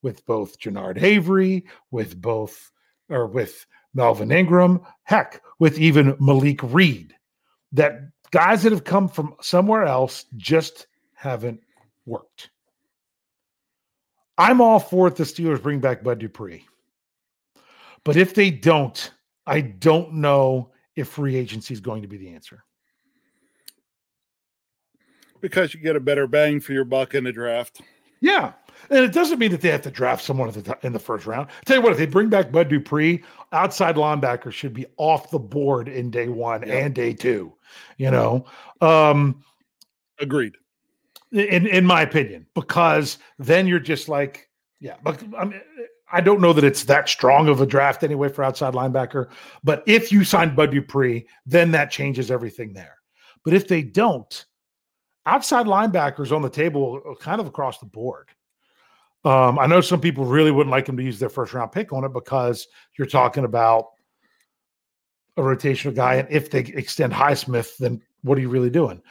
[0.01, 2.71] with both Genard Avery, with both,
[3.09, 7.15] or with Melvin Ingram, heck, with even Malik Reed.
[7.71, 11.59] That guys that have come from somewhere else just haven't
[12.05, 12.51] worked.
[14.37, 15.15] I'm all for it.
[15.15, 16.63] The Steelers bring back Bud Dupree.
[18.03, 19.11] But if they don't,
[19.47, 22.63] I don't know if free agency is going to be the answer.
[25.41, 27.81] Because you get a better bang for your buck in the draft.
[28.21, 28.53] Yeah.
[28.91, 31.49] And it doesn't mean that they have to draft someone the in the first round.
[31.65, 35.39] Tell you what, if they bring back Bud Dupree, outside linebacker should be off the
[35.39, 36.75] board in day one Yeah.
[36.75, 37.53] and day two.
[37.97, 38.45] You know,
[38.81, 39.43] um,
[40.19, 40.55] Agreed.
[41.31, 44.95] In in my opinion, because then you're just like, yeah.
[45.03, 45.61] But I
[46.11, 49.29] I don't know that it's that strong of a draft anyway for outside linebacker.
[49.63, 52.95] But if you sign Bud Dupree, then that changes everything there.
[53.43, 54.45] But if they don't,
[55.25, 58.29] outside linebackers on the table, kind of across the board.
[59.25, 61.91] Um, I know some people really wouldn't like them to use their first round pick
[61.91, 63.87] on it because you're talking about
[65.35, 69.01] a rotational guy, and if they extend Highsmith, then what are you really doing?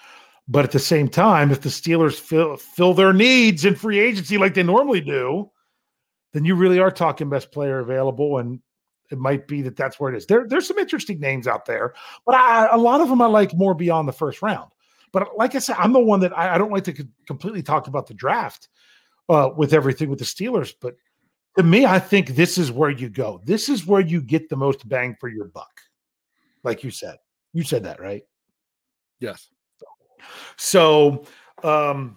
[0.48, 4.38] But at the same time, if the Steelers fill fill their needs in free agency
[4.38, 5.50] like they normally do,
[6.32, 8.60] then you really are talking best player available, and
[9.10, 10.26] it might be that that's where it is.
[10.26, 13.54] There, there's some interesting names out there, but I, a lot of them I like
[13.54, 14.70] more beyond the first round.
[15.12, 17.62] But like I said, I'm the one that I, I don't like to co- completely
[17.62, 18.68] talk about the draft
[19.28, 20.74] uh, with everything with the Steelers.
[20.80, 20.96] But
[21.56, 23.40] to me, I think this is where you go.
[23.44, 25.80] This is where you get the most bang for your buck,
[26.62, 27.16] like you said.
[27.52, 28.22] You said that right.
[29.20, 29.48] Yes.
[30.56, 31.24] So,
[31.62, 32.16] um,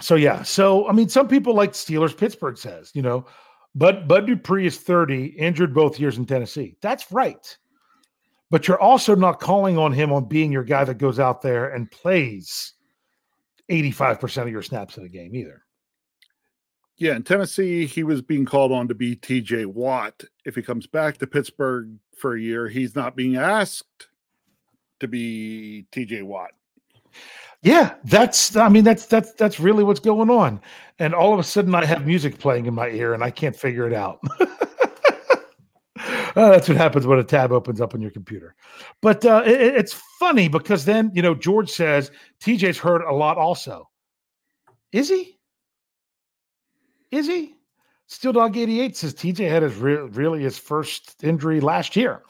[0.00, 0.42] so yeah.
[0.42, 2.16] So I mean, some people like Steelers.
[2.16, 3.26] Pittsburgh says, you know,
[3.74, 6.76] but Bud Dupree is thirty, injured both years in Tennessee.
[6.80, 7.56] That's right.
[8.50, 11.72] But you're also not calling on him on being your guy that goes out there
[11.72, 12.74] and plays
[13.68, 15.62] eighty-five percent of your snaps in a game either.
[17.00, 20.22] Yeah, in Tennessee, he was being called on to be TJ Watt.
[20.44, 24.08] If he comes back to Pittsburgh for a year, he's not being asked
[25.00, 26.50] to be TJ Watt.
[27.62, 30.60] Yeah, that's I mean that's that's that's really what's going on.
[30.98, 33.54] And all of a sudden I have music playing in my ear and I can't
[33.56, 34.20] figure it out.
[36.36, 38.54] Uh, that's what happens when a tab opens up on your computer.
[39.02, 43.12] But uh, it- it- it's funny because then, you know, George says TJ's hurt a
[43.12, 43.90] lot also.
[44.92, 45.38] Is he?
[47.10, 47.56] Is he?
[48.06, 52.22] Steel Dog 88 says TJ had his re- really his first injury last year.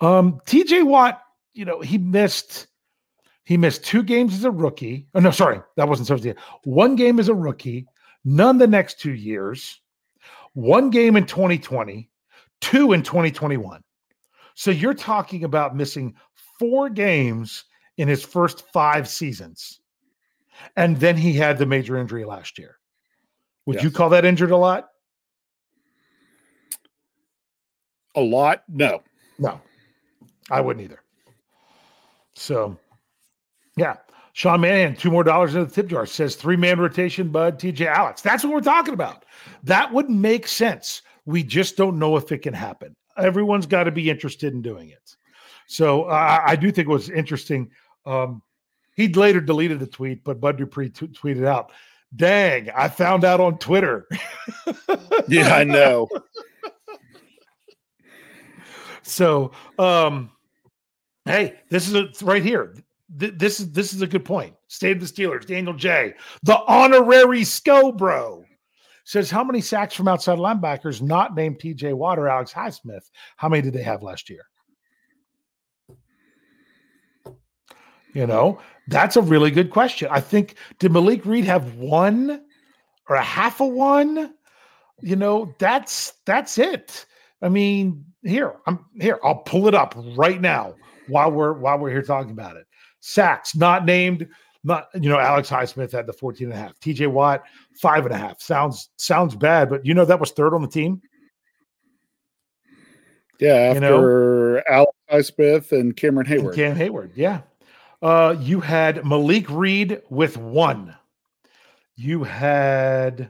[0.00, 1.20] Um, TJ Watt,
[1.52, 2.66] you know, he missed
[3.44, 5.06] he missed two games as a rookie.
[5.14, 6.40] Oh, no, sorry, that wasn't supposed to be.
[6.64, 7.86] One game as a rookie,
[8.24, 9.80] none the next two years,
[10.54, 12.08] one game in 2020,
[12.60, 13.82] two in 2021.
[14.54, 16.14] So you're talking about missing
[16.58, 17.64] four games
[17.96, 19.80] in his first five seasons.
[20.76, 22.78] And then he had the major injury last year.
[23.66, 24.88] Would you call that injured a lot?
[28.14, 28.62] A lot?
[28.68, 29.02] No.
[29.38, 29.60] No,
[30.50, 31.00] I wouldn't either.
[32.34, 32.78] So,
[33.76, 33.96] yeah.
[34.32, 37.86] Sean Mann, two more dollars in the tip jar says three man rotation, Bud, TJ
[37.86, 38.20] Alex.
[38.20, 39.24] That's what we're talking about.
[39.62, 41.02] That would make sense.
[41.24, 42.96] We just don't know if it can happen.
[43.16, 45.16] Everyone's got to be interested in doing it.
[45.66, 47.70] So, uh, I do think it was interesting.
[48.04, 48.42] Um,
[48.96, 51.70] he later deleted the tweet, but Bud Dupree t- tweeted out,
[52.16, 54.08] Dang, I found out on Twitter.
[55.26, 56.06] Yeah, I know.
[59.04, 60.30] So, um,
[61.24, 62.74] hey, this is a, right here.
[63.18, 64.54] Th- this is this is a good point.
[64.68, 68.44] State of the Steelers, Daniel J, the honorary Scho Bro,
[69.04, 71.92] says how many sacks from outside linebackers not named T.J.
[71.92, 73.10] Watt or Alex Highsmith?
[73.36, 74.44] How many did they have last year?
[78.12, 80.08] You know, that's a really good question.
[80.10, 82.44] I think did Malik Reed have one
[83.08, 84.34] or a half a one?
[85.00, 87.06] you know, that's that's it.
[87.42, 90.74] I mean, here, I'm here, I'll pull it up right now
[91.08, 92.66] while we're while we're here talking about it.
[93.06, 94.26] Sacks not named,
[94.64, 97.42] not you know, Alex Highsmith had the 14 and a half, TJ Watt,
[97.74, 98.40] five and a half.
[98.40, 101.02] Sounds sounds bad, but you know that was third on the team.
[103.38, 103.96] Yeah, You know?
[103.96, 106.54] after Alex Highsmith and Cameron And Heyward.
[106.54, 107.42] Cam Heyward, yeah.
[108.00, 110.96] Uh, you had Malik Reed with one.
[111.96, 113.28] You had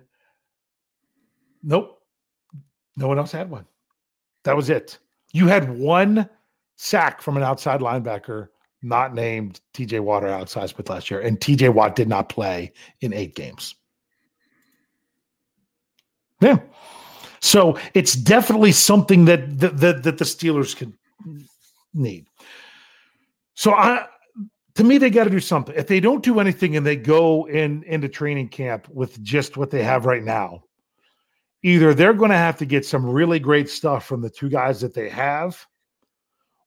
[1.64, 2.00] nope,
[2.96, 3.66] no one else had one.
[4.44, 5.00] That was it.
[5.32, 6.28] You had one
[6.76, 8.50] sack from an outside linebacker,
[8.84, 12.72] not named TJ Watt or Alex Highsmith last year, and TJ Watt did not play
[13.00, 13.74] in eight games.
[16.40, 16.58] Yeah.
[17.40, 20.92] So it's definitely something that that, that, that the Steelers could
[21.94, 22.26] need.
[23.54, 24.06] So I
[24.74, 25.74] to me, they got to do something.
[25.76, 29.70] If they don't do anything and they go in into training camp with just what
[29.70, 30.64] they have right now,
[31.62, 34.80] either they're going to have to get some really great stuff from the two guys
[34.80, 35.64] that they have,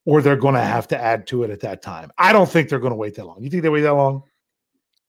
[0.07, 2.09] or they're going to have to add to it at that time.
[2.17, 3.43] I don't think they're going to wait that long.
[3.43, 4.23] You think they wait that long?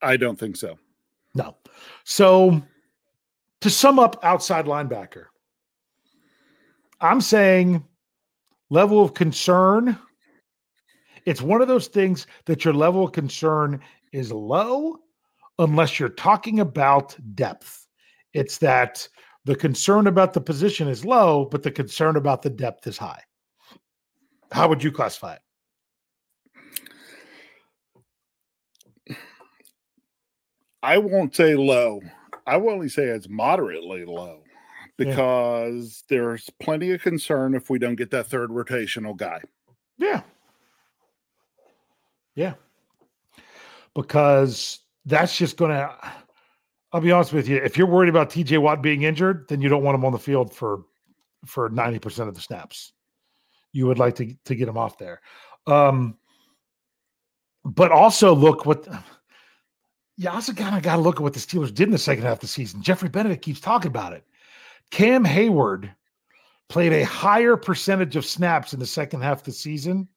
[0.01, 0.77] I don't think so.
[1.33, 1.55] No.
[2.03, 2.61] So
[3.61, 5.27] to sum up outside linebacker,
[6.99, 7.81] I'm saying
[8.69, 9.97] level of concern.
[11.23, 13.79] It's one of those things that your level of concern
[14.11, 14.97] is low
[15.59, 17.87] unless you're talking about depth.
[18.33, 19.07] It's that
[19.45, 23.23] the concern about the position is low, but the concern about the depth is high.
[24.51, 25.41] How would you classify it?
[30.81, 32.01] I won't say low.
[32.47, 34.39] I will only say it's moderately low
[34.97, 35.05] Yeah.
[35.05, 39.41] because there's plenty of concern if we don't get that third rotational guy.
[39.97, 40.21] Yeah.
[42.35, 42.53] Yeah.
[43.93, 45.93] Because that's just going to,
[46.93, 47.57] I'll be honest with you.
[47.57, 50.19] If you're worried about TJ Watt being injured, then you don't want him on the
[50.19, 50.85] field for,
[51.45, 52.93] for 90% of the snaps.
[53.71, 55.21] You would like to, to get him off there.
[55.67, 56.17] Um,
[57.63, 58.87] but also look what,
[60.17, 62.23] you also kind of got to look at what the Steelers did in the second
[62.23, 62.81] half of the season.
[62.81, 64.23] Jeffrey Benedict keeps talking about it.
[64.91, 65.89] Cam Heyward
[66.67, 70.07] played a higher percentage of snaps in the second half of the season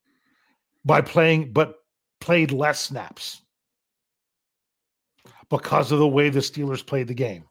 [0.85, 1.77] by playing, but
[2.21, 3.43] played less snaps
[5.51, 7.45] because of the way the Steelers played the game.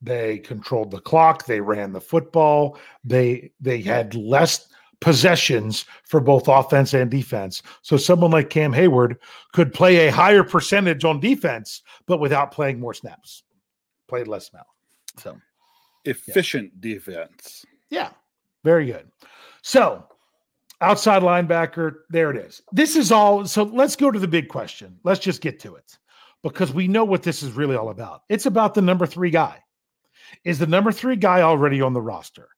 [0.00, 4.68] They controlled the clock, they ran the football, they they had less
[5.00, 7.62] possessions for both offense and defense.
[7.82, 9.16] So someone like Cam Heyward
[9.52, 13.44] could play a higher percentage on defense, but without playing more snaps.
[14.08, 14.64] Played less now.
[15.18, 15.38] So
[16.04, 17.66] Efficient defense.
[17.90, 18.10] yeah,
[18.64, 19.08] very good.
[19.62, 20.06] So,
[20.80, 22.62] outside linebacker, there it is.
[22.72, 23.44] This is all.
[23.46, 24.98] So, let's go to the big question.
[25.04, 25.98] Let's just get to it
[26.42, 28.22] because we know what this is really all about.
[28.30, 29.62] It's about the number three guy.
[30.44, 32.48] Is the number three guy already on the roster?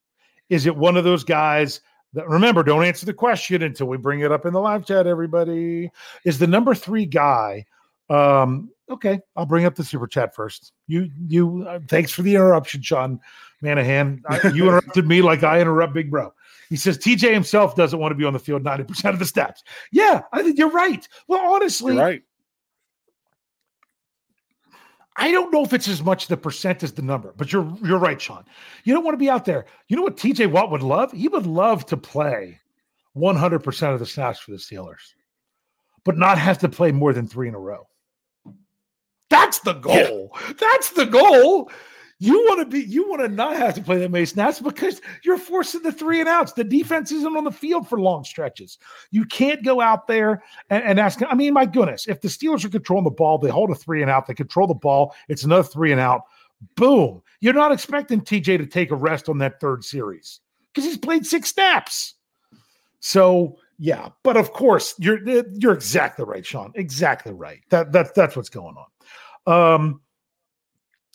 [0.49, 1.81] Is it one of those guys
[2.15, 5.07] that, remember, don't answer the question until we bring it up in the live chat,
[5.07, 5.91] everybody?
[6.25, 7.67] Is the number three guy?
[8.09, 10.73] Um, okay, I'll bring up the super chat first.
[10.89, 13.21] You, you, uh, thanks for the interruption, Sean
[13.63, 14.21] Manahan.
[14.29, 16.33] I, you interrupted me like I interrupt Big Bro.
[16.69, 19.63] He says TJ himself doesn't want to be on the field 90% of the snaps.
[19.91, 21.07] Yeah, I think you're right.
[21.27, 22.23] Well, honestly, You're right.
[25.21, 27.99] I don't know if it's as much the percent as the number, but you're you're
[27.99, 28.43] right, Sean.
[28.85, 29.67] You don't want to be out there.
[29.89, 31.13] You know what TJ Watt would love?
[31.13, 32.59] He would love to play
[33.15, 35.13] 100% of the snaps for the Steelers,
[36.05, 37.87] but not have to play more than three in a row.
[39.29, 40.35] That's the goal.
[40.59, 41.71] That's the goal.
[42.23, 45.01] You want to be, you want to not have to play that many snaps because
[45.25, 46.53] you're forcing the three and outs.
[46.53, 48.77] The defense isn't on the field for long stretches.
[49.11, 51.21] You can't go out there and, and ask.
[51.27, 54.03] I mean, my goodness, if the Steelers are controlling the ball, they hold a three
[54.03, 56.25] and out, they control the ball, it's another three and out.
[56.77, 57.23] Boom.
[57.41, 60.41] You're not expecting TJ to take a rest on that third series
[60.75, 62.17] because he's played six snaps.
[63.01, 66.73] So yeah, but of course you're you're exactly right, Sean.
[66.75, 67.61] Exactly right.
[67.71, 69.75] That that that's what's going on.
[69.75, 70.01] Um,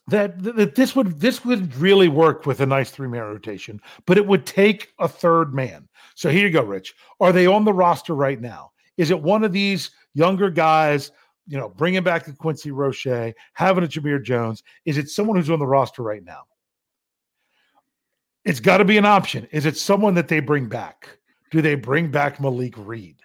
[0.08, 4.18] that, that this would this would really work with a nice three man rotation, but
[4.18, 5.88] it would take a third man.
[6.14, 6.94] So here you go, Rich.
[7.20, 8.72] Are they on the roster right now?
[8.98, 11.12] Is it one of these younger guys?
[11.48, 14.64] You know, bringing back the Quincy Roche, having a Jamir Jones.
[14.86, 16.44] Is it someone who's on the roster right now?
[18.46, 19.48] It's got to be an option.
[19.52, 21.18] Is it someone that they bring back?
[21.50, 23.18] Do they bring back Malik Reed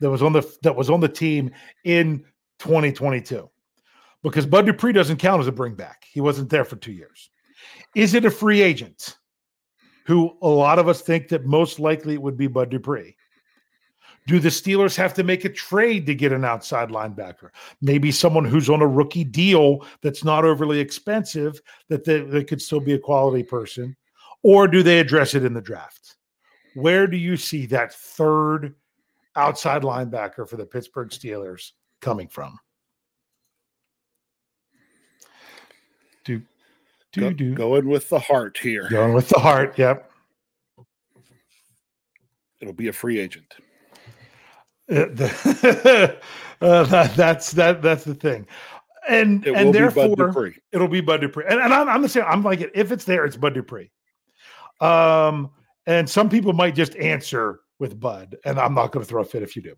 [0.00, 1.52] that was on the that was on the team
[1.84, 2.24] in
[2.58, 3.48] 2022?
[4.22, 6.04] Because Bud Dupree doesn't count as a bring back.
[6.10, 7.30] He wasn't there for two years.
[7.94, 9.18] Is it a free agent
[10.06, 13.16] who a lot of us think that most likely it would be Bud Dupree?
[14.28, 17.50] Do the Steelers have to make a trade to get an outside linebacker?
[17.80, 22.62] Maybe someone who's on a rookie deal that's not overly expensive, that they, they could
[22.62, 23.96] still be a quality person.
[24.44, 26.16] Or do they address it in the draft?
[26.74, 28.74] Where do you see that third
[29.34, 32.58] outside linebacker for the Pittsburgh Steelers coming from?
[36.24, 36.44] Do do
[37.14, 38.88] Go- Going with the heart here.
[38.88, 39.78] going with the heart.
[39.78, 40.10] Yep.
[42.60, 43.54] It'll be a free agent.
[44.90, 46.18] Uh, the-
[46.60, 48.46] uh, that, that's that that's the thing,
[49.08, 52.24] and It and be therefore it'll be Bud Dupree, and, and I'm, I'm the same.
[52.26, 53.90] I'm like if it's there, it's Bud Dupree.
[54.80, 55.50] Um,
[55.86, 59.24] and some people might just answer with Bud, and I'm not going to throw a
[59.24, 59.74] fit if you do,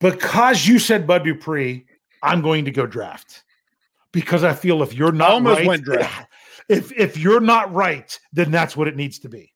[0.00, 1.86] because you said Bud Dupree.
[2.22, 3.44] I'm going to go draft
[4.12, 6.28] because I feel if you're not almost right, went draft.
[6.68, 9.52] if if you're not right, then that's what it needs to be.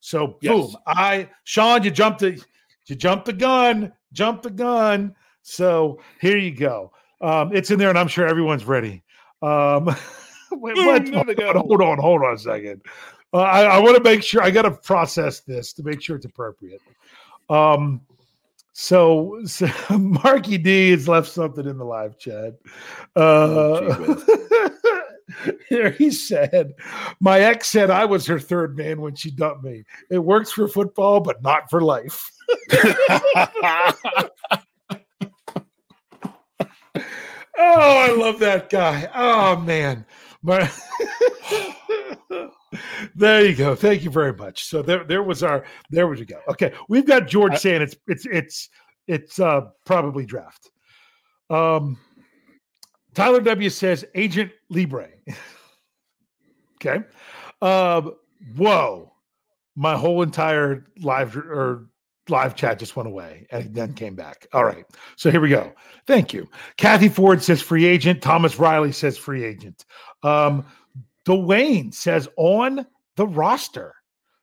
[0.00, 0.52] So Yes.
[0.52, 2.40] boom, I Sean, you jumped the
[2.86, 5.14] you jumped the gun, jumped the gun.
[5.42, 6.92] So here you go.
[7.20, 9.02] Um, it's in there, and I'm sure everyone's ready.
[9.42, 9.86] Um,
[10.52, 11.08] wait, what?
[11.08, 12.82] hold, on, hold on, hold on a second.
[13.32, 16.16] Uh, I, I want to make sure I got to process this to make sure
[16.16, 16.80] it's appropriate.
[17.50, 18.00] Um,
[18.80, 19.68] so, so
[19.98, 22.54] Marky D has left something in the live chat.
[23.16, 24.14] Uh,
[25.68, 26.74] here he said,
[27.18, 29.82] My ex said I was her third man when she dumped me.
[30.12, 32.30] It works for football, but not for life.
[37.60, 39.10] Oh, I love that guy.
[39.12, 40.06] Oh man.
[40.42, 40.70] My
[43.14, 43.74] there you go.
[43.74, 44.64] Thank you very much.
[44.64, 46.40] So there, there was our there we go.
[46.48, 46.72] Okay.
[46.88, 48.68] We've got George saying it's it's it's
[49.06, 50.70] it's uh probably draft.
[51.50, 51.98] Um
[53.18, 55.08] Tyler W says Agent Libre.
[56.76, 57.04] okay.
[57.60, 58.14] Um,
[58.56, 59.12] whoa.
[59.74, 61.88] My whole entire live or
[62.28, 64.46] live chat just went away and then came back.
[64.52, 64.84] All right.
[65.16, 65.72] So here we go.
[66.06, 66.48] Thank you.
[66.76, 68.22] Kathy Ford says free agent.
[68.22, 69.84] Thomas Riley says free agent.
[70.22, 70.64] Um,
[71.28, 73.94] Dwayne says on the roster.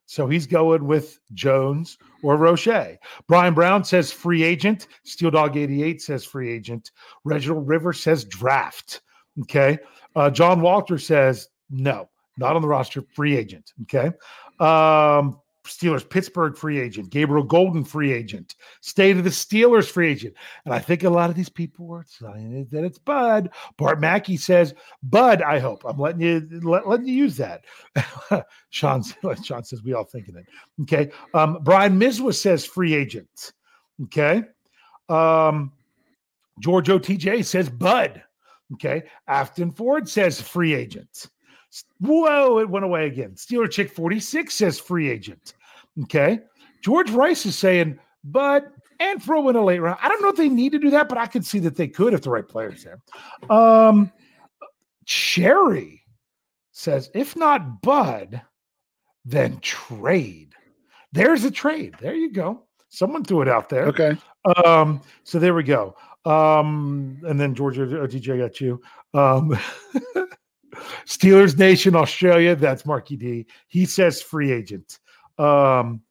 [0.05, 2.97] So he's going with Jones or Roche.
[3.27, 4.87] Brian Brown says free agent.
[5.03, 6.91] Steel Dog 88 says free agent.
[7.23, 9.01] Reginald River says draft.
[9.41, 9.79] Okay.
[10.15, 12.07] Uh, John Walter says no,
[12.37, 13.73] not on the roster, free agent.
[13.81, 14.11] Okay.
[14.59, 20.35] Um, Steelers, Pittsburgh free agent, Gabriel Golden free agent, State of the Steelers free agent.
[20.65, 23.49] And I think a lot of these people were saying that it's Bud.
[23.77, 25.83] Bart Mackey says, Bud, I hope.
[25.85, 27.65] I'm letting you let, letting you use that.
[28.69, 29.03] Sean,
[29.43, 30.45] Sean says we all thinking it.
[30.83, 31.11] Okay.
[31.33, 33.53] Um, Brian Mizwa says free agent.
[34.03, 34.43] Okay.
[35.09, 35.71] Um,
[36.59, 38.21] George OTJ says Bud.
[38.73, 39.03] Okay.
[39.27, 41.29] Afton Ford says free agent.
[41.99, 43.31] Whoa, it went away again.
[43.31, 45.53] Steeler Chick 46 says free agent.
[46.03, 46.39] Okay.
[46.83, 49.99] George Rice is saying, but and throw in a late round.
[50.01, 51.87] I don't know if they need to do that, but I could see that they
[51.87, 53.01] could if the right player's there.
[53.49, 54.11] Um
[55.05, 56.03] Cherry
[56.71, 58.41] says, if not Bud,
[59.23, 60.53] then trade.
[61.11, 61.95] There's a trade.
[61.99, 62.63] There you go.
[62.89, 63.87] Someone threw it out there.
[63.87, 64.17] Okay.
[64.65, 65.95] Um, so there we go.
[66.25, 68.81] Um, and then Georgia DJ got you.
[69.13, 69.57] Um,
[71.05, 72.55] Steelers Nation Australia.
[72.55, 73.45] That's Marky D.
[73.67, 74.99] He says free agent.
[75.37, 76.01] Um,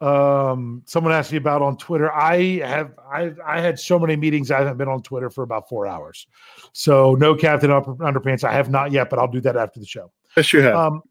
[0.00, 2.12] um, someone asked me about on Twitter.
[2.12, 4.50] I have I I had so many meetings.
[4.50, 6.26] I haven't been on Twitter for about four hours.
[6.72, 8.42] So no Captain Upper Underpants.
[8.42, 10.10] I have not yet, but I'll do that after the show.
[10.36, 10.74] Yes, you have.
[10.74, 11.02] Um,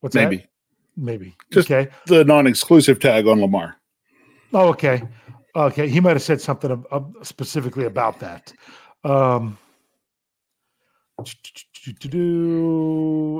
[0.00, 0.36] what's Maybe.
[0.36, 0.48] that?
[0.98, 1.34] Maybe.
[1.50, 1.90] Just- okay.
[2.06, 3.76] the non-exclusive tag on Lamar.
[4.52, 5.02] Oh, okay.
[5.54, 5.88] Okay.
[5.88, 8.52] He might have said something ab- ab- specifically about that.
[9.04, 9.56] Um,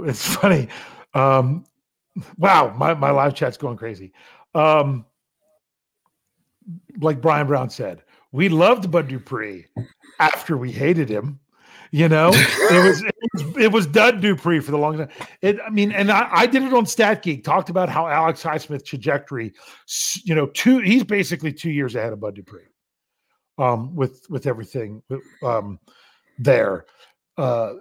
[0.08, 0.68] it's funny.
[1.14, 1.64] Um,
[2.38, 4.12] wow, my, my live chat's going crazy.
[4.54, 5.04] Um,
[7.00, 8.02] like Brian Brown said,
[8.32, 9.66] we loved Bud Dupree
[10.18, 11.38] after we hated him.
[11.92, 15.08] You know, it was it was, it was Dud Dupree for the long time.
[15.40, 17.44] It, I mean, and I, I did it on Stat Geek.
[17.44, 19.54] Talked about how Alex Highsmith trajectory.
[20.24, 22.64] You know, two he's basically two years ahead of Bud Dupree.
[23.56, 25.02] Um, with with everything
[25.42, 25.78] um
[26.38, 26.86] there.
[27.36, 27.74] Uh,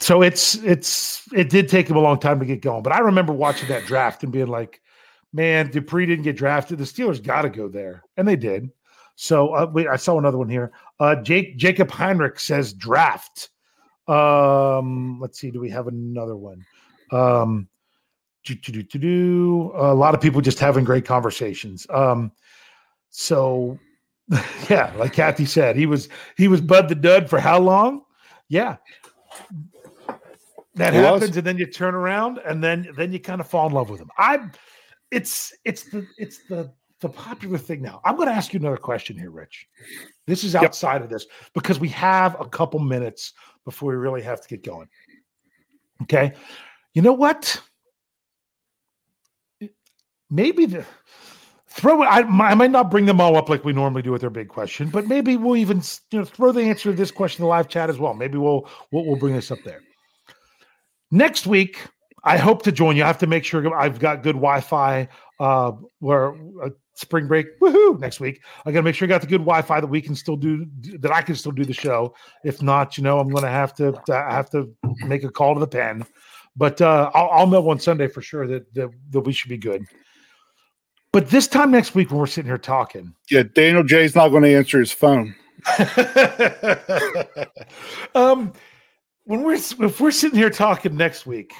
[0.00, 2.98] so it's it's it did take him a long time to get going, but I
[2.98, 4.80] remember watching that draft and being like,
[5.32, 6.78] "Man, Dupree didn't get drafted.
[6.78, 8.70] The Steelers got to go there," and they did.
[9.16, 10.72] So uh, wait, I saw another one here.
[10.98, 13.50] Uh, Jake Jacob Heinrich says draft.
[14.06, 16.66] Um, let's see, do we have another one?
[17.10, 17.68] Um,
[18.44, 21.86] do, do, do, a lot of people just having great conversations.
[21.88, 22.30] Um,
[23.08, 23.78] so
[24.68, 28.03] yeah, like Kathy said, he was he was Bud the Dud for how long?
[28.54, 28.76] Yeah,
[30.76, 31.20] that He was.
[31.20, 33.90] happens, and then you turn around, and then then you kind of fall in love
[33.90, 34.10] with him.
[34.16, 34.48] I,
[35.10, 38.00] it's it's the it's the the popular thing now.
[38.04, 39.66] I'm going to ask you another question here, Rich.
[40.28, 41.02] This is outside yep.
[41.02, 43.32] of this because we have a couple minutes
[43.64, 44.88] before we really have to get going.
[46.02, 46.32] Okay.
[46.92, 47.60] You know what?
[50.30, 50.84] Maybe the
[51.74, 54.30] throw I, I might not bring them all up like we normally do with their
[54.30, 57.44] big question, but maybe we'll even you know throw the answer to this question in
[57.44, 58.14] the live chat as well.
[58.14, 59.80] Maybe we'll we'll, we'll bring this up there.
[61.10, 61.80] Next week,
[62.22, 63.02] I hope to join you.
[63.02, 65.08] I have to make sure I've got good Wi-Fi.
[65.40, 67.98] Uh, where uh, spring break, woohoo!
[67.98, 70.14] Next week, I got to make sure I got the good Wi-Fi that we can
[70.14, 70.64] still do
[71.00, 71.10] that.
[71.10, 72.14] I can still do the show.
[72.44, 74.72] If not, you know, I'm going to have to have to
[75.06, 76.06] make a call to the pen.
[76.56, 79.58] But uh, I'll, I'll know on Sunday for sure that, that that we should be
[79.58, 79.84] good.
[81.14, 84.42] But this time next week, when we're sitting here talking, yeah, Daniel Jay's not going
[84.42, 85.36] to answer his phone.
[88.16, 88.52] um,
[89.22, 91.52] when we're if we're sitting here talking next week,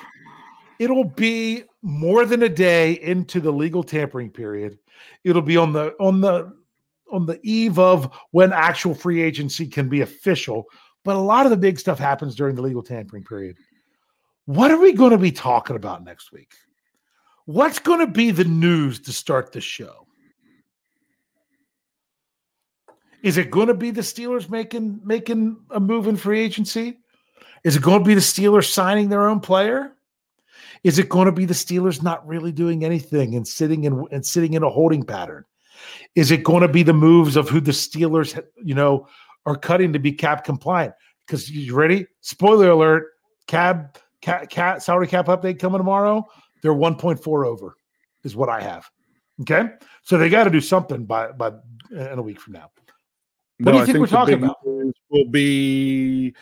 [0.81, 4.77] it'll be more than a day into the legal tampering period.
[5.23, 6.53] It'll be on the on the
[7.13, 10.65] on the eve of when actual free agency can be official.
[11.05, 13.59] But a lot of the big stuff happens during the legal tampering period.
[14.47, 16.55] What are we going to be talking about next week?
[17.47, 20.07] What's going to be the news to start the show?
[23.23, 26.99] Is it going to be the Steelers making making a move in free agency?
[27.65, 29.93] Is it going to be the Steelers signing their own player?
[30.85, 34.25] Is it going to be the Steelers not really doing anything and sitting in and
[34.25, 35.45] sitting in a holding pattern?
[36.15, 39.07] Is it going to be the moves of who the Steelers, you know,
[39.47, 40.95] are cutting to be cap compliant?
[41.27, 42.07] Because you ready?
[42.21, 43.13] Spoiler alert:
[43.47, 46.27] cab, cat, salary cap update coming tomorrow.
[46.65, 47.77] They're 1.4 over,
[48.25, 48.91] is what I have.
[49.43, 49.69] Okay,
[50.03, 51.53] so they got to do something by by
[51.91, 52.71] in a week from now.
[53.59, 54.57] What no, do you think, think we're talking about?
[55.11, 56.35] Will be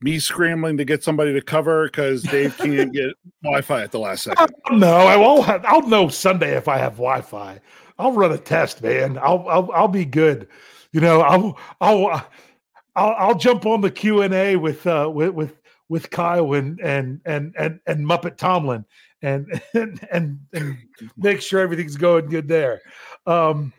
[0.00, 3.12] me scrambling to get somebody to cover because Dave can't get
[3.44, 4.52] Wi-Fi at the last second.
[4.72, 5.44] No, I won't.
[5.44, 7.60] Have, I'll know Sunday if I have Wi-Fi.
[8.00, 9.16] I'll run a test, man.
[9.18, 10.48] I'll I'll, I'll be good.
[10.90, 12.26] You know, I'll I'll
[12.96, 16.80] I'll, I'll jump on the Q and A with uh with with with Kyle and
[16.80, 18.84] and and and and Muppet Tomlin
[19.24, 20.78] and and and, and
[21.16, 22.80] make sure everything's going good there.
[23.26, 23.72] Um,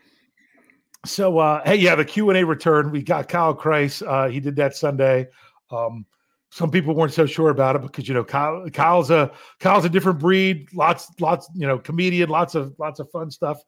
[1.04, 2.90] so uh, hey, yeah, the Q and A return.
[2.90, 4.06] We got Kyle Kreis.
[4.06, 5.28] Uh, he did that Sunday.
[5.70, 6.06] Um,
[6.50, 9.88] some people weren't so sure about it because you know Kyle, Kyle's a Kyle's a
[9.88, 10.68] different breed.
[10.72, 12.30] Lots, lots, you know, comedian.
[12.30, 13.60] Lots of lots of fun stuff.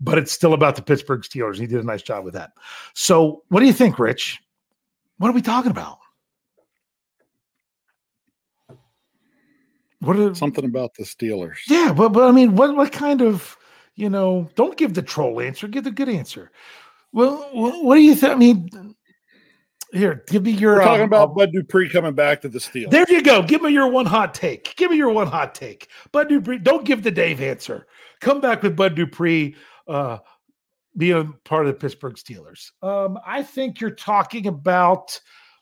[0.00, 1.58] But it's still about the Pittsburgh Steelers.
[1.58, 2.52] He did a nice job with that.
[2.94, 4.40] So, what do you think, Rich?
[5.18, 5.98] What are we talking about?
[10.02, 11.58] What are, something about the Steelers?
[11.68, 13.56] Yeah, but but I mean, what what kind of
[13.94, 14.50] you know?
[14.56, 15.68] Don't give the troll answer.
[15.68, 16.50] Give the good answer.
[17.12, 18.32] Well, what do you think?
[18.32, 18.94] I mean,
[19.92, 20.76] here, give me your.
[20.76, 22.90] We're talking um, about Bud Dupree coming back to the Steelers.
[22.90, 23.42] There you go.
[23.42, 24.74] Give me your one hot take.
[24.76, 25.88] Give me your one hot take.
[26.10, 26.58] Bud Dupree.
[26.58, 27.86] Don't give the Dave answer.
[28.20, 29.54] Come back with Bud Dupree
[29.86, 30.18] uh,
[30.96, 32.70] being part of the Pittsburgh Steelers.
[32.82, 35.20] Um, I think you're talking about.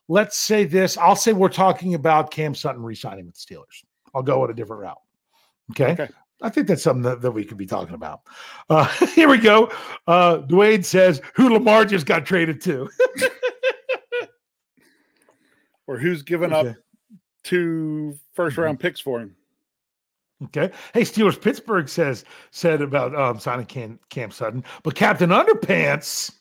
[0.08, 0.96] Let's say this.
[0.96, 3.84] I'll say we're talking about Cam Sutton re-signing with the Steelers.
[4.14, 5.00] I'll go on a different route.
[5.72, 5.92] Okay.
[5.92, 6.08] okay.
[6.42, 8.22] I think that's something that, that we could be talking about.
[8.68, 9.70] Uh, here we go.
[10.06, 12.88] Uh, Dwayne says, who Lamar just got traded to.
[15.86, 16.70] or who's given okay.
[16.70, 16.76] up
[17.42, 18.86] two first round mm-hmm.
[18.86, 19.36] picks for him.
[20.44, 20.70] Okay.
[20.94, 26.32] Hey, Steelers Pittsburgh says said about um, signing Cam, Cam Sutton, but Captain Underpants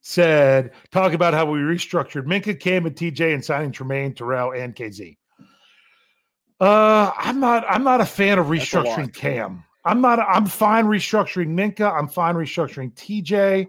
[0.00, 4.74] said talk about how we restructured Minkah, Cam, and TJ, and signing Tremaine, Terrell, and
[4.74, 5.18] Kazee.
[6.60, 7.64] Uh, I'm not.
[7.68, 9.64] I'm not a fan of restructuring Cam.
[9.84, 10.18] I'm not.
[10.18, 11.92] I'm fine restructuring Minkah.
[11.92, 13.66] I'm fine restructuring TJ.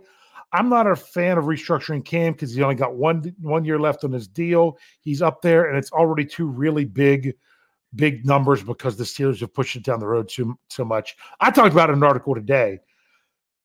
[0.53, 4.03] I'm not a fan of restructuring Cam because he's only got one one year left
[4.03, 4.77] on his deal.
[4.99, 7.33] He's up there, and it's already two really big,
[7.95, 11.15] big numbers because the Steelers have pushed it down the road too so much.
[11.39, 12.79] I talked about an article today.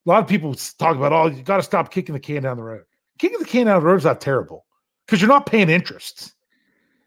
[0.07, 2.57] A lot of people talk about, oh, you got to stop kicking the can down
[2.57, 2.85] the road.
[3.19, 4.65] Kicking the can down the road is not terrible
[5.05, 6.35] because you're not paying interest.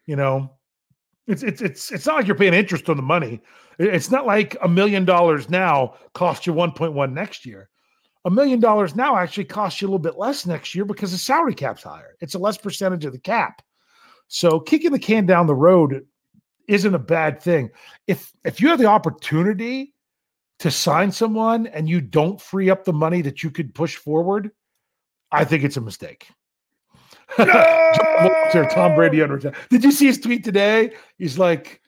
[0.06, 0.52] You know,
[1.30, 3.42] it's it's it's it's not like you're paying interest on the money.
[3.78, 7.70] It's not like a million dollars now costs you 1.1 next year
[8.26, 11.18] a million dollars now actually costs you a little bit less next year because the
[11.18, 12.16] salary cap's higher.
[12.20, 13.62] It's a less percentage of the cap.
[14.28, 16.06] So kicking the can down the road
[16.68, 17.70] isn't a bad thing.
[18.08, 19.94] If if you have the opportunity
[20.60, 24.52] to sign someone and you don't free up the money that you could push forward,
[25.32, 26.28] I think it's a mistake.
[27.38, 28.66] No!
[28.72, 29.38] Tom Brady under.
[29.70, 30.92] Did you see his tweet today?
[31.18, 31.82] He's like,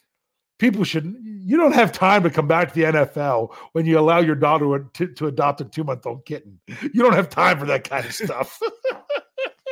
[0.59, 4.19] people should you don't have time to come back to the NFL when you allow
[4.19, 6.59] your daughter to, to adopt a two month old kitten.
[6.67, 8.59] You don't have time for that kind of stuff.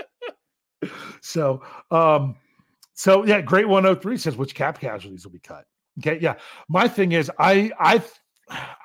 [1.22, 1.61] so,
[1.91, 2.36] um,
[2.93, 5.65] so yeah, great 103 says which cap casualties will be cut.
[5.99, 6.36] Okay, yeah.
[6.67, 8.01] My thing is, I, I,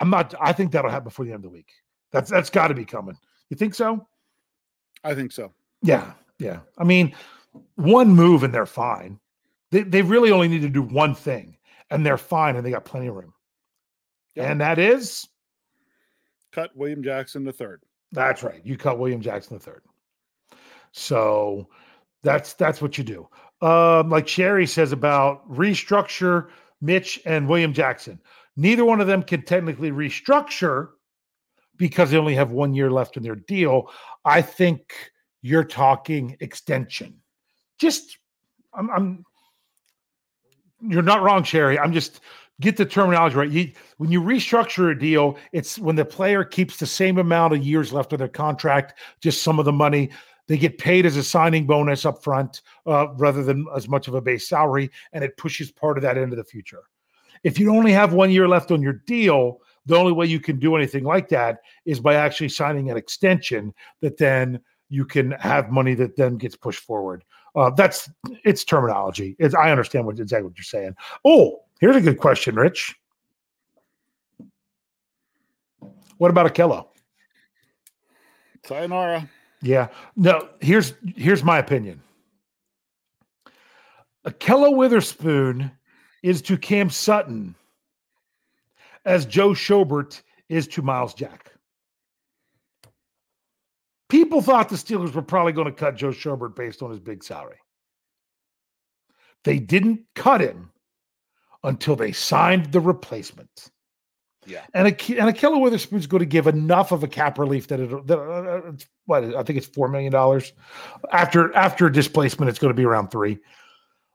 [0.01, 0.35] I'm not.
[0.41, 1.71] I think that'll happen before the end of the week.
[2.13, 3.17] That's that's got to be coming.
[3.51, 4.07] You think so?
[5.03, 5.53] I think so.
[5.83, 6.61] Yeah, yeah.
[6.79, 7.15] I mean,
[7.77, 9.19] one move and they're fine.
[9.71, 11.57] They they really only need to do one thing
[11.91, 13.33] and they're fine and they got plenty of room.
[14.35, 14.51] Yep.
[14.51, 15.29] And that is
[16.53, 17.83] Cut William Jackson the third.
[18.13, 18.61] that's right.
[18.65, 19.83] You cut William Jackson the third.
[20.93, 21.69] So
[22.23, 23.29] that's that's what you do.
[23.61, 26.49] Um, like Sherry says about restructure
[26.81, 28.21] Mitch and William Jackson.
[28.57, 30.91] Neither one of them can technically restructure
[31.77, 33.91] because they only have one year left in their deal.
[34.25, 35.13] I think
[35.45, 37.15] you're talking extension.
[37.79, 38.17] Just
[38.73, 39.25] I'm, I'm
[40.81, 41.79] you're not wrong, Sherry.
[41.79, 42.21] I'm just
[42.63, 43.51] get the terminology right.
[43.51, 47.63] You, when you restructure a deal, it's when the player keeps the same amount of
[47.63, 50.11] years left of their contract, just some of the money.
[50.47, 54.15] They get paid as a signing bonus up front uh, rather than as much of
[54.15, 56.85] a base salary, and it pushes part of that into the future.
[57.43, 60.59] If you only have one year left on your deal, the only way you can
[60.59, 65.71] do anything like that is by actually signing an extension that then you can have
[65.71, 67.25] money that then gets pushed forward.
[67.57, 68.11] Uh, that's
[68.45, 69.37] it's terminology.
[69.39, 70.95] It's, I understand what exactly what you're saying.
[71.25, 72.95] Oh, here's a good question, Rich.
[76.19, 76.89] What about Ahkello?
[78.65, 79.29] Sayonara.
[79.63, 79.89] Yeah.
[80.17, 82.03] No, here's here's my opinion.
[84.27, 85.71] Ahkello Witherspoon
[86.23, 87.55] is to Cam Sutton
[89.05, 91.53] as Joe Schobert is to Myles Jack.
[94.15, 97.25] People thought the Steelers were probably going to cut Joe Schobert based on his big
[97.25, 97.57] salary.
[99.43, 100.71] They didn't cut him
[101.65, 103.73] until they signed the replacement.
[104.47, 104.63] Yeah.
[104.73, 108.07] And a and Ahkello Witherspoon's going to give enough of a cap relief that it
[108.07, 110.53] that, uh, it's- what I think it's four million dollars
[111.11, 112.49] after after displacement.
[112.49, 113.41] It's going to be around three.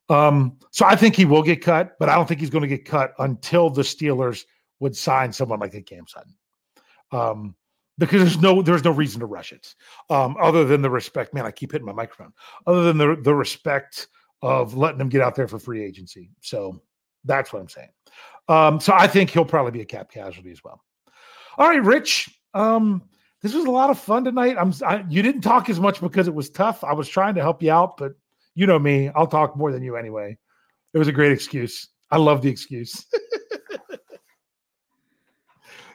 [0.07, 2.69] Um, so I think he will get cut, but I don't think he's going to
[2.69, 4.45] get cut until the Steelers
[4.79, 6.35] would sign someone like a Cam Sutton.
[7.11, 7.55] Um,
[7.99, 9.75] because there's no there's no reason to rush it.
[10.09, 12.33] Um, other than the respect, man, I keep hitting my microphone.
[12.65, 14.07] Other than the the respect
[14.41, 16.31] of letting them get out there for free agency.
[16.41, 16.81] So
[17.25, 17.89] that's what I'm saying.
[18.47, 20.81] Um, so I think he'll probably be a cap casualty as well.
[21.57, 22.29] All right, Rich.
[22.53, 23.03] Um,
[23.41, 24.55] this was a lot of fun tonight.
[24.57, 26.83] I'm I, you didn't talk as much because it was tough.
[26.83, 28.13] I was trying to help you out, but
[28.55, 30.37] you know me, I'll talk more than you anyway.
[30.93, 31.87] It was a great excuse.
[32.11, 33.05] I love the excuse.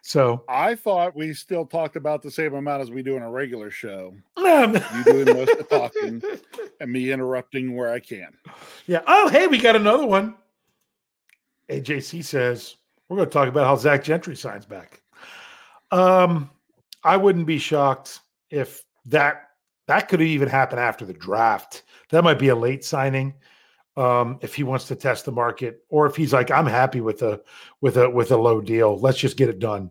[0.07, 3.30] so I thought we still talked about the same amount as we do in a
[3.30, 4.14] regular show.
[4.36, 6.22] um, You doing most of the talking
[6.78, 8.28] and me interrupting where I can.
[8.86, 9.00] Yeah.
[9.07, 10.34] Oh, hey, we got another one.
[11.70, 12.76] AJC says
[13.09, 15.00] we're going to talk about how Zach Gentry signs back.
[15.90, 16.50] Um,
[17.02, 19.52] I wouldn't be shocked if that
[19.86, 21.82] that could even happen after the draft.
[22.11, 23.32] That might be a late signing.
[23.97, 27.22] Um, if he wants to test the market, or if he's like, I'm happy with
[27.22, 27.40] a
[27.80, 28.99] with a with a low deal.
[28.99, 29.90] Let's just get it done.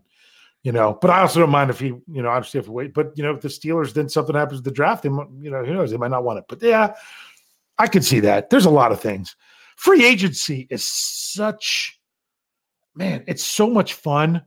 [0.62, 2.94] You know, but I also don't mind if he, you know, obviously if we wait.
[2.94, 5.64] But you know, if the Steelers then something happens with the draft, they, you know,
[5.64, 5.90] who knows?
[5.90, 6.44] They might not want it.
[6.48, 6.94] But yeah,
[7.78, 8.50] I could see that.
[8.50, 9.36] There's a lot of things.
[9.76, 11.98] Free agency is such,
[12.94, 14.42] man, it's so much fun,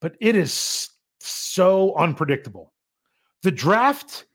[0.00, 2.72] but it is so unpredictable.
[3.42, 4.26] The draft,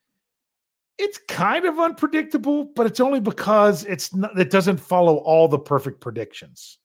[0.98, 5.60] it's kind of unpredictable, but it's only because it's not, it doesn't follow all the
[5.60, 6.78] perfect predictions.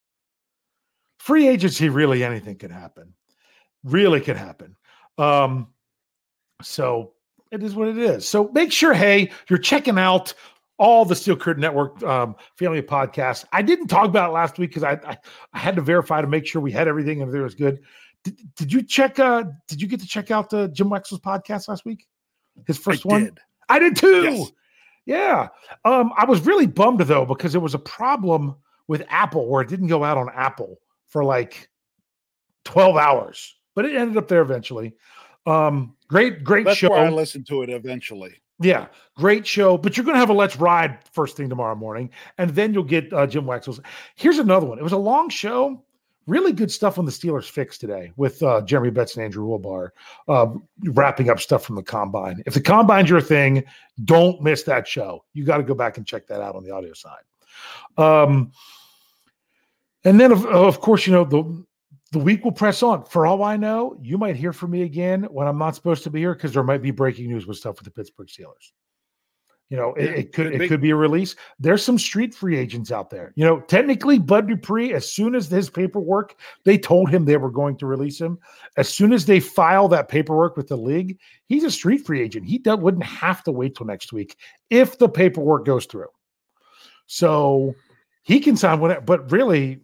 [1.19, 3.15] Free agency, really anything can happen.
[3.85, 4.77] Really can happen.
[5.19, 5.69] Um,
[6.63, 7.13] so
[7.51, 8.29] it is what it is.
[8.29, 10.33] So make sure, hey, you're checking out
[10.79, 13.45] all the Steel Curtain Network um, family podcasts.
[13.53, 15.19] I didn't talk about it last week because I, I
[15.53, 17.81] I had to verify to make sure we had everything and everything was good.
[18.25, 19.19] Did, did you check?
[19.19, 22.07] Uh, did you get to check out the Jim Wexell's podcast last week?
[22.67, 23.25] His first I one.
[23.25, 23.41] did.
[23.69, 24.23] I did too.
[24.23, 24.53] Yes.
[25.07, 25.49] Yeah.
[25.85, 28.55] Um, I was really bummed though because there was a problem
[28.89, 31.71] with Apple where it didn't go out on Apple for like
[32.65, 34.95] 12 hours, but it ended up there eventually.
[35.47, 36.93] Um, great, great That's show.
[36.93, 38.35] I listened to it eventually.
[38.61, 39.79] Yeah, great show.
[39.79, 42.83] But you're going to have a Let's Ride first thing tomorrow morning, and then you'll
[42.83, 43.81] get uh, Jim Wexell's.
[44.17, 44.79] Here's another one.
[44.79, 45.83] It was a long show.
[46.29, 49.93] Really good stuff on the Steelers fix today with uh, Jeremy Betz and Andrew Wilbar
[50.29, 50.49] uh,
[50.91, 52.43] wrapping up stuff from the combine.
[52.45, 53.65] If the combine's your thing,
[54.05, 55.25] don't miss that show.
[55.33, 57.23] You got to go back and check that out on the audio side.
[57.97, 58.53] Um,
[60.05, 61.65] and then, of, of course, you know the
[62.13, 63.07] the week will press on.
[63.07, 66.11] For all I know, you might hear from me again when I'm not supposed to
[66.11, 68.73] be here because there might be breaking news with stuff with the Pittsburgh Steelers.
[69.71, 70.69] You know, it, Yeah, it could could it be.
[70.69, 71.37] could be a release.
[71.61, 73.33] There's some street free agents out there.
[73.37, 77.51] You know, technically, Bud Dupree, as soon as his paperwork, they told him they were
[77.51, 78.39] going to release him.
[78.79, 82.47] As soon as they file that paperwork with the league, he's a street free agent.
[82.47, 84.37] He do- wouldn't have to wait till next week
[84.71, 86.09] if the paperwork goes through.
[87.07, 87.75] So
[88.23, 89.81] he can sign whatever, but really,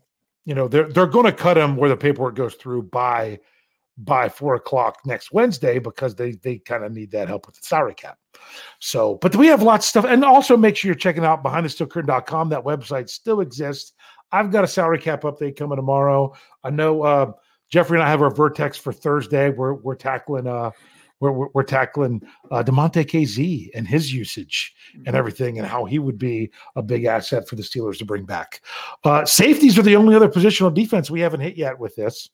[0.46, 3.38] you know, they're they're going to cut him where the paperwork goes through by
[3.98, 7.62] by four o'clock next Wednesday because they they kind of need that help with the
[7.62, 8.18] salary cap.
[8.80, 10.04] So, but we have lots of stuff.
[10.04, 12.48] And also make sure you're checking out behindthesteelcurtain.com.
[12.48, 13.92] That website still exists.
[14.32, 16.34] I've got a salary cap update coming tomorrow.
[16.64, 17.32] I know uh,
[17.70, 19.50] Jeffrey and I have our vertex for Thursday.
[19.50, 20.70] We're we're tackling uh
[21.20, 24.74] we're we're, we're tackling uh, Damontae Kazee and his usage
[25.06, 28.24] and everything, and how he would be a big asset for the Steelers to bring
[28.24, 28.60] back.
[29.04, 32.28] Uh, safeties are the only other position positional defense we haven't hit yet with this,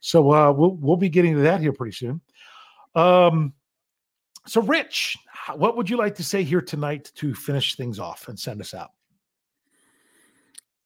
[0.00, 2.20] so uh, we'll we'll be getting to that here pretty soon.
[2.94, 3.54] Um,
[4.46, 5.16] so Rich,
[5.56, 8.74] what would you like to say here tonight to finish things off and send us
[8.74, 8.90] out?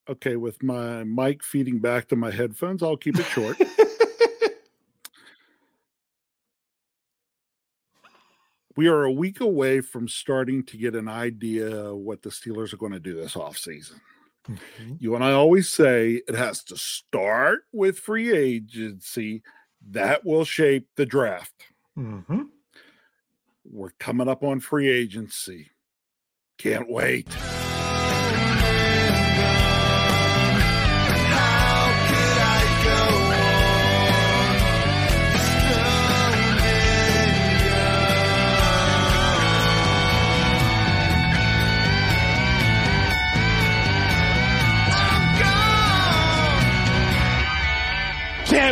[0.08, 3.58] Okay, with my mic feeding back to my headphones, I'll keep it short.
[8.76, 12.78] we are a week away from starting to get an idea what the Steelers are
[12.78, 14.00] going to do this offseason.
[14.48, 14.94] Mm-hmm.
[14.98, 19.42] You and I always say it has to start with free agency.
[19.90, 21.64] That will shape the draft.
[21.98, 22.42] Mm-hmm.
[23.64, 25.70] We're coming up on free agency.
[26.58, 27.28] Can't wait.